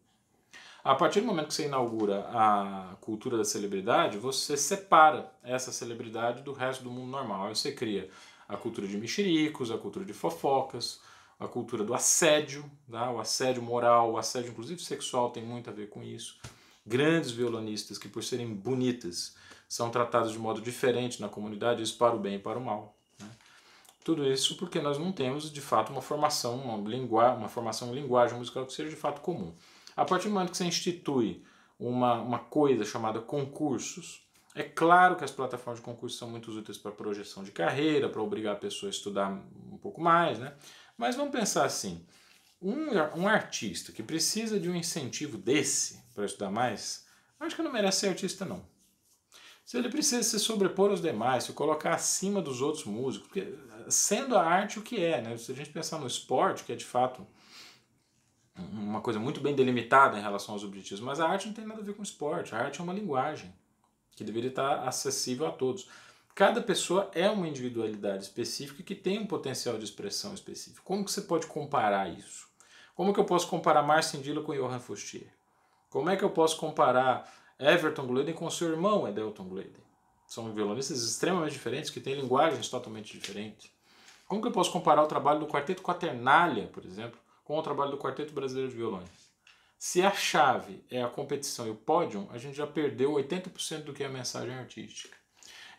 A 0.83 0.93
partir 0.93 1.21
do 1.21 1.25
momento 1.25 1.47
que 1.47 1.55
você 1.55 1.65
inaugura 1.65 2.27
a 2.29 2.95
cultura 3.01 3.37
da 3.37 3.43
celebridade, 3.43 4.19
você 4.19 4.55
separa 4.55 5.33
essa 5.43 5.71
celebridade 5.71 6.43
do 6.43 6.53
resto 6.53 6.83
do 6.83 6.91
mundo 6.91 7.09
normal. 7.09 7.47
Aí 7.47 7.55
você 7.55 7.71
cria 7.71 8.07
a 8.47 8.57
cultura 8.57 8.87
de 8.87 8.97
mexericos, 8.97 9.71
a 9.71 9.77
cultura 9.77 10.05
de 10.05 10.13
fofocas, 10.13 10.99
a 11.39 11.47
cultura 11.47 11.83
do 11.83 11.93
assédio, 11.93 12.69
tá? 12.89 13.11
o 13.11 13.19
assédio 13.19 13.61
moral, 13.61 14.13
o 14.13 14.17
assédio 14.17 14.51
inclusive 14.51 14.81
sexual 14.81 15.29
tem 15.31 15.43
muito 15.43 15.69
a 15.69 15.73
ver 15.73 15.89
com 15.89 16.01
isso. 16.03 16.37
Grandes 16.85 17.31
violonistas 17.31 17.97
que 17.97 18.07
por 18.07 18.23
serem 18.23 18.53
bonitas 18.53 19.35
são 19.67 19.89
tratados 19.89 20.31
de 20.31 20.39
modo 20.39 20.61
diferente 20.61 21.19
na 21.19 21.27
comunidade, 21.27 21.81
isso 21.81 21.97
para 21.97 22.15
o 22.15 22.19
bem 22.19 22.35
e 22.35 22.39
para 22.39 22.57
o 22.57 22.63
mal. 22.63 22.95
Né? 23.19 23.29
Tudo 24.03 24.25
isso 24.25 24.55
porque 24.55 24.79
nós 24.79 24.97
não 24.97 25.11
temos 25.11 25.51
de 25.51 25.61
fato 25.61 25.91
uma 25.91 26.01
formação, 26.01 26.57
uma, 26.57 26.89
lingua, 26.89 27.33
uma 27.33 27.49
formação 27.49 27.89
em 27.89 27.95
linguagem 27.95 28.37
musical 28.37 28.65
que 28.65 28.73
seja 28.73 28.89
de 28.89 28.95
fato 28.95 29.21
comum. 29.21 29.53
A 29.97 30.05
partir 30.05 30.27
do 30.27 30.33
momento 30.33 30.51
que 30.51 30.57
você 30.57 30.65
institui 30.65 31.43
uma, 31.79 32.21
uma 32.21 32.39
coisa 32.39 32.85
chamada 32.85 33.19
concursos, 33.19 34.24
é 34.55 34.63
claro 34.63 35.17
que 35.17 35.23
as 35.25 35.31
plataformas 35.31 35.79
de 35.79 35.85
concurso 35.85 36.17
são 36.17 36.29
muito 36.29 36.49
úteis 36.49 36.77
para 36.77 36.89
projeção 36.89 37.43
de 37.43 37.51
carreira, 37.51 38.07
para 38.07 38.21
obrigar 38.21 38.53
a 38.53 38.57
pessoa 38.57 38.89
a 38.89 38.91
estudar 38.91 39.29
um 39.29 39.77
pouco 39.77 39.99
mais, 40.01 40.39
né? 40.39 40.55
Mas 40.97 41.17
vamos 41.17 41.33
pensar 41.33 41.65
assim: 41.65 42.05
um, 42.61 42.91
um 43.17 43.27
artista 43.27 43.91
que 43.91 44.01
precisa 44.01 44.57
de 44.57 44.69
um 44.69 44.75
incentivo 44.75 45.37
desse 45.37 46.01
para 46.15 46.23
estudar 46.23 46.49
mais, 46.49 47.05
acho 47.37 47.53
que 47.53 47.61
não 47.61 47.71
merece 47.71 47.99
ser 47.99 48.07
artista, 48.07 48.45
não. 48.45 48.65
Se 49.65 49.77
ele 49.77 49.89
precisa 49.89 50.23
se 50.23 50.39
sobrepor 50.39 50.89
aos 50.89 51.01
demais, 51.01 51.43
se 51.43 51.51
colocar 51.51 51.93
acima 51.93 52.41
dos 52.41 52.61
outros 52.61 52.85
músicos, 52.85 53.27
porque 53.27 53.53
sendo 53.89 54.37
a 54.37 54.43
arte 54.43 54.79
o 54.79 54.83
que 54.83 55.03
é, 55.03 55.21
né? 55.21 55.35
Se 55.35 55.51
a 55.51 55.55
gente 55.55 55.71
pensar 55.71 55.99
no 55.99 56.07
esporte, 56.07 56.63
que 56.63 56.71
é 56.71 56.75
de 56.77 56.85
fato 56.85 57.27
uma 58.57 59.01
coisa 59.01 59.19
muito 59.19 59.41
bem 59.41 59.53
delimitada 59.53 60.17
em 60.17 60.21
relação 60.21 60.53
aos 60.53 60.63
objetivos, 60.63 61.03
mas 61.03 61.19
a 61.19 61.27
arte 61.27 61.47
não 61.47 61.53
tem 61.53 61.65
nada 61.65 61.81
a 61.81 61.83
ver 61.83 61.93
com 61.93 62.01
esporte, 62.01 62.55
a 62.55 62.59
arte 62.59 62.79
é 62.79 62.83
uma 62.83 62.93
linguagem 62.93 63.53
que 64.15 64.23
deveria 64.23 64.49
estar 64.49 64.87
acessível 64.87 65.45
a 65.45 65.51
todos. 65.51 65.87
Cada 66.33 66.61
pessoa 66.61 67.09
é 67.13 67.29
uma 67.29 67.47
individualidade 67.47 68.23
específica 68.23 68.83
que 68.83 68.95
tem 68.95 69.19
um 69.19 69.27
potencial 69.27 69.77
de 69.77 69.85
expressão 69.85 70.33
específico. 70.33 70.85
Como 70.85 71.03
que 71.03 71.11
você 71.11 71.21
pode 71.21 71.47
comparar 71.47 72.09
isso? 72.09 72.47
Como 72.95 73.13
que 73.13 73.19
eu 73.19 73.25
posso 73.25 73.47
comparar 73.47 73.83
Marcin 73.83 74.21
Dilla 74.21 74.41
com 74.41 74.53
Johann 74.53 74.79
Fustier? 74.79 75.27
Como 75.89 76.09
é 76.09 76.15
que 76.15 76.23
eu 76.23 76.29
posso 76.29 76.57
comparar 76.57 77.31
Everton 77.59 78.07
Gleden 78.07 78.33
com 78.33 78.49
seu 78.49 78.69
irmão 78.69 79.07
Edelton 79.07 79.45
Gleden? 79.45 79.83
São 80.27 80.51
violonistas 80.53 81.03
extremamente 81.03 81.53
diferentes 81.53 81.89
que 81.89 81.99
têm 81.99 82.15
linguagens 82.15 82.67
totalmente 82.67 83.17
diferentes. 83.17 83.69
Como 84.27 84.41
que 84.41 84.47
eu 84.47 84.51
posso 84.51 84.71
comparar 84.71 85.03
o 85.03 85.07
trabalho 85.07 85.39
do 85.39 85.47
Quarteto 85.47 85.83
Quaternália, 85.83 86.67
por 86.67 86.83
exemplo, 86.83 87.19
com 87.43 87.57
o 87.57 87.61
trabalho 87.61 87.91
do 87.91 87.97
Quarteto 87.97 88.33
Brasileiro 88.33 88.71
de 88.71 88.75
Violões? 88.75 89.24
Se 89.77 90.01
a 90.01 90.11
chave 90.11 90.83
é 90.89 91.01
a 91.01 91.07
competição 91.07 91.67
e 91.67 91.69
o 91.69 91.75
pódio, 91.75 92.27
a 92.31 92.37
gente 92.37 92.57
já 92.57 92.65
perdeu 92.65 93.11
80% 93.11 93.83
do 93.83 93.93
que 93.93 94.03
é 94.03 94.07
a 94.07 94.09
mensagem 94.09 94.55
artística. 94.55 95.15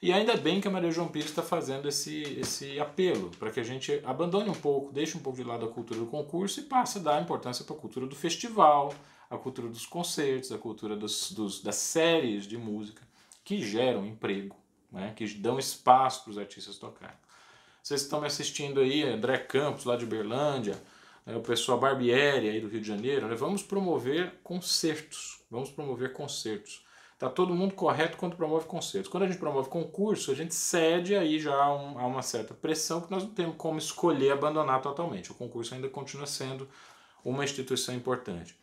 E 0.00 0.12
ainda 0.12 0.36
bem 0.36 0.60
que 0.60 0.68
a 0.68 0.70
Maria 0.70 0.90
João 0.90 1.08
Pires 1.08 1.30
está 1.30 1.42
fazendo 1.42 1.88
esse, 1.88 2.22
esse 2.38 2.78
apelo, 2.78 3.30
para 3.38 3.50
que 3.50 3.58
a 3.58 3.64
gente 3.64 4.00
abandone 4.04 4.50
um 4.50 4.54
pouco, 4.54 4.92
deixe 4.92 5.16
um 5.16 5.20
pouco 5.20 5.38
de 5.38 5.44
lado 5.44 5.64
a 5.64 5.68
cultura 5.68 5.98
do 5.98 6.06
concurso 6.06 6.60
e 6.60 6.64
passe 6.64 6.98
a 6.98 7.00
dar 7.00 7.22
importância 7.22 7.64
para 7.64 7.74
a 7.74 7.78
cultura 7.78 8.06
do 8.06 8.14
festival, 8.14 8.94
a 9.30 9.38
cultura 9.38 9.68
dos 9.68 9.86
concertos, 9.86 10.52
a 10.52 10.58
cultura 10.58 10.94
dos, 10.94 11.32
dos, 11.32 11.62
das 11.62 11.76
séries 11.76 12.46
de 12.46 12.58
música, 12.58 13.02
que 13.42 13.62
geram 13.62 14.04
emprego, 14.04 14.56
né, 14.92 15.14
que 15.16 15.26
dão 15.34 15.58
espaço 15.58 16.24
para 16.24 16.30
os 16.30 16.38
artistas 16.38 16.76
tocarem. 16.76 17.16
Vocês 17.82 18.02
estão 18.02 18.20
me 18.20 18.26
assistindo 18.26 18.80
aí, 18.80 19.02
André 19.02 19.38
Campos, 19.38 19.84
lá 19.84 19.96
de 19.96 20.04
Berlândia, 20.04 20.80
o 21.34 21.40
pessoal 21.40 21.78
Barbieri 21.78 22.48
aí 22.48 22.60
do 22.60 22.68
Rio 22.68 22.80
de 22.80 22.86
Janeiro, 22.86 23.26
né, 23.26 23.34
vamos 23.34 23.62
promover 23.62 24.34
concertos, 24.44 25.40
vamos 25.50 25.70
promover 25.70 26.12
concertos. 26.12 26.86
Está 27.14 27.30
todo 27.30 27.54
mundo 27.54 27.74
correto 27.74 28.18
quando 28.18 28.36
promove 28.36 28.66
concertos. 28.66 29.10
Quando 29.10 29.22
a 29.22 29.26
gente 29.26 29.38
promove 29.38 29.70
concurso, 29.70 30.30
a 30.30 30.34
gente 30.34 30.54
cede 30.54 31.16
aí 31.16 31.40
já 31.40 31.54
a, 31.54 31.74
um, 31.74 31.98
a 31.98 32.06
uma 32.06 32.20
certa 32.20 32.52
pressão 32.52 33.00
que 33.00 33.10
nós 33.10 33.24
não 33.24 33.30
temos 33.30 33.56
como 33.56 33.78
escolher 33.78 34.32
abandonar 34.32 34.82
totalmente. 34.82 35.32
O 35.32 35.34
concurso 35.34 35.74
ainda 35.74 35.88
continua 35.88 36.26
sendo 36.26 36.68
uma 37.24 37.42
instituição 37.42 37.94
importante. 37.94 38.54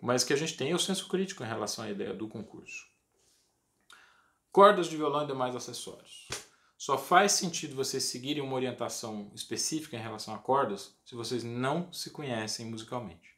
Mas 0.00 0.24
que 0.24 0.32
a 0.32 0.36
gente 0.36 0.56
tem 0.56 0.72
o 0.72 0.78
senso 0.78 1.06
crítico 1.06 1.44
em 1.44 1.46
relação 1.46 1.84
à 1.84 1.90
ideia 1.90 2.14
do 2.14 2.26
concurso. 2.26 2.86
Cordas 4.50 4.86
de 4.86 4.96
violão 4.96 5.24
e 5.24 5.26
demais 5.26 5.54
acessórios. 5.54 6.26
Só 6.78 6.96
faz 6.96 7.32
sentido 7.32 7.74
vocês 7.74 8.04
seguirem 8.04 8.40
uma 8.40 8.54
orientação 8.54 9.32
específica 9.34 9.96
em 9.96 10.00
relação 10.00 10.32
a 10.32 10.38
cordas 10.38 10.96
se 11.04 11.16
vocês 11.16 11.42
não 11.42 11.92
se 11.92 12.10
conhecem 12.10 12.66
musicalmente. 12.66 13.36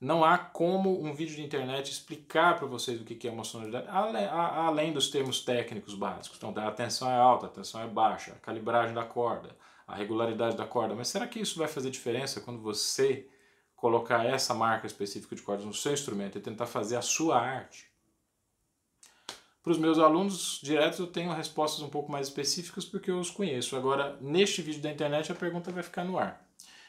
Não 0.00 0.24
há 0.24 0.36
como 0.36 1.00
um 1.00 1.14
vídeo 1.14 1.36
de 1.36 1.42
internet 1.42 1.90
explicar 1.90 2.56
para 2.56 2.66
vocês 2.66 3.00
o 3.00 3.04
que 3.04 3.28
é 3.28 3.30
uma 3.30 3.44
sonoridade, 3.44 3.86
além 3.88 4.92
dos 4.92 5.08
termos 5.08 5.44
técnicos 5.44 5.94
básicos. 5.94 6.36
Então, 6.36 6.52
a 6.56 6.72
tensão 6.72 7.08
é 7.08 7.16
alta, 7.16 7.46
a 7.46 7.48
tensão 7.48 7.80
é 7.80 7.86
baixa, 7.86 8.32
a 8.32 8.38
calibragem 8.40 8.94
da 8.94 9.04
corda, 9.04 9.56
a 9.86 9.94
regularidade 9.94 10.56
da 10.56 10.66
corda. 10.66 10.96
Mas 10.96 11.08
será 11.08 11.28
que 11.28 11.38
isso 11.38 11.58
vai 11.60 11.68
fazer 11.68 11.90
diferença 11.90 12.40
quando 12.40 12.60
você 12.60 13.28
colocar 13.76 14.24
essa 14.24 14.52
marca 14.52 14.86
específica 14.86 15.36
de 15.36 15.42
cordas 15.42 15.64
no 15.64 15.74
seu 15.74 15.92
instrumento 15.92 16.38
e 16.38 16.40
tentar 16.40 16.66
fazer 16.66 16.96
a 16.96 17.02
sua 17.02 17.40
arte? 17.40 17.87
Para 19.62 19.72
os 19.72 19.78
meus 19.78 19.98
alunos 19.98 20.60
diretos 20.62 20.98
eu 20.98 21.06
tenho 21.06 21.32
respostas 21.32 21.82
um 21.82 21.88
pouco 21.88 22.10
mais 22.10 22.28
específicas 22.28 22.84
porque 22.84 23.10
eu 23.10 23.18
os 23.18 23.30
conheço. 23.30 23.76
Agora, 23.76 24.16
neste 24.20 24.62
vídeo 24.62 24.80
da 24.80 24.90
internet 24.90 25.30
a 25.30 25.34
pergunta 25.34 25.70
vai 25.70 25.82
ficar 25.82 26.04
no 26.04 26.18
ar. 26.18 26.44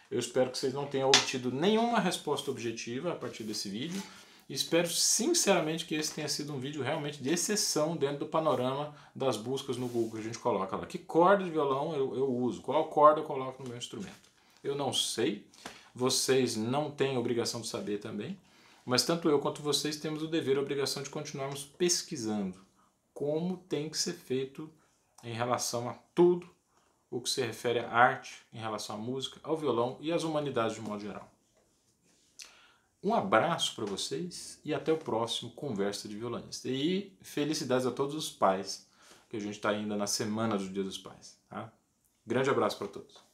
Eu 0.10 0.20
espero 0.20 0.50
que 0.50 0.58
vocês 0.58 0.74
não 0.74 0.88
tenham 0.88 1.08
obtido 1.08 1.52
nenhuma 1.52 2.00
resposta 2.00 2.50
objetiva 2.50 3.12
a 3.12 3.16
partir 3.16 3.44
desse 3.44 3.70
vídeo. 3.70 4.02
Espero 4.50 4.90
sinceramente 4.90 5.86
que 5.86 5.94
esse 5.94 6.12
tenha 6.12 6.28
sido 6.28 6.52
um 6.54 6.60
vídeo 6.60 6.82
realmente 6.82 7.22
de 7.22 7.30
exceção 7.30 7.96
dentro 7.96 8.20
do 8.20 8.26
panorama 8.26 8.96
das 9.14 9.38
buscas 9.38 9.78
no 9.78 9.88
Google 9.88 10.14
que 10.14 10.18
a 10.18 10.24
gente 10.24 10.40
coloca 10.40 10.76
lá. 10.76 10.88
Que 10.88 10.98
corda 10.98 11.44
de 11.44 11.52
violão 11.52 11.94
eu, 11.96 12.16
eu 12.16 12.34
uso? 12.34 12.62
Qual 12.62 12.84
corda 12.86 13.22
eu 13.22 13.26
coloco 13.26 13.62
no 13.62 13.70
meu 13.70 13.78
instrumento? 13.78 14.30
Eu 14.64 14.76
não 14.76 14.92
sei, 14.92 15.46
vocês 15.94 16.56
não 16.56 16.90
têm 16.90 17.16
obrigação 17.16 17.62
de 17.62 17.68
saber 17.68 18.00
também, 18.00 18.36
mas 18.90 19.04
tanto 19.04 19.30
eu 19.30 19.38
quanto 19.38 19.62
vocês 19.62 19.98
temos 19.98 20.24
o 20.24 20.28
dever 20.28 20.56
e 20.56 20.58
a 20.58 20.62
obrigação 20.64 21.04
de 21.04 21.12
continuarmos 21.12 21.64
pesquisando 21.64 22.60
como 23.14 23.58
tem 23.70 23.88
que 23.88 23.96
ser 23.96 24.14
feito 24.14 24.68
em 25.24 25.32
relação 25.32 25.88
a 25.88 25.94
tudo 26.16 26.50
o 27.12 27.22
que 27.22 27.30
se 27.30 27.40
refere 27.40 27.78
à 27.78 27.92
arte, 27.92 28.44
em 28.52 28.58
relação 28.58 28.96
à 28.96 29.00
música, 29.00 29.40
ao 29.44 29.56
violão 29.56 30.00
e 30.02 30.12
às 30.12 30.24
humanidades 30.24 30.74
de 30.74 30.82
modo 30.82 31.04
geral. 31.04 31.32
Um 33.04 33.14
abraço 33.14 33.76
para 33.76 33.86
vocês 33.86 34.60
e 34.66 34.74
até 34.74 34.92
o 34.92 34.98
próximo 34.98 35.52
Conversa 35.52 36.08
de 36.10 36.18
Violonista. 36.18 36.68
E 36.68 37.16
felicidades 37.22 37.86
a 37.86 37.92
todos 37.92 38.16
os 38.16 38.32
pais, 38.32 38.90
que 39.30 39.38
a 39.38 39.40
gente 39.40 39.54
está 39.54 39.70
ainda 39.70 39.96
na 39.96 40.08
semana 40.08 40.58
do 40.58 40.68
Dia 40.68 40.84
dos 40.84 40.98
Pais. 40.98 41.38
Tá? 41.48 41.72
Grande 42.26 42.50
abraço 42.50 42.80
para 42.80 42.88
todos. 42.88 43.29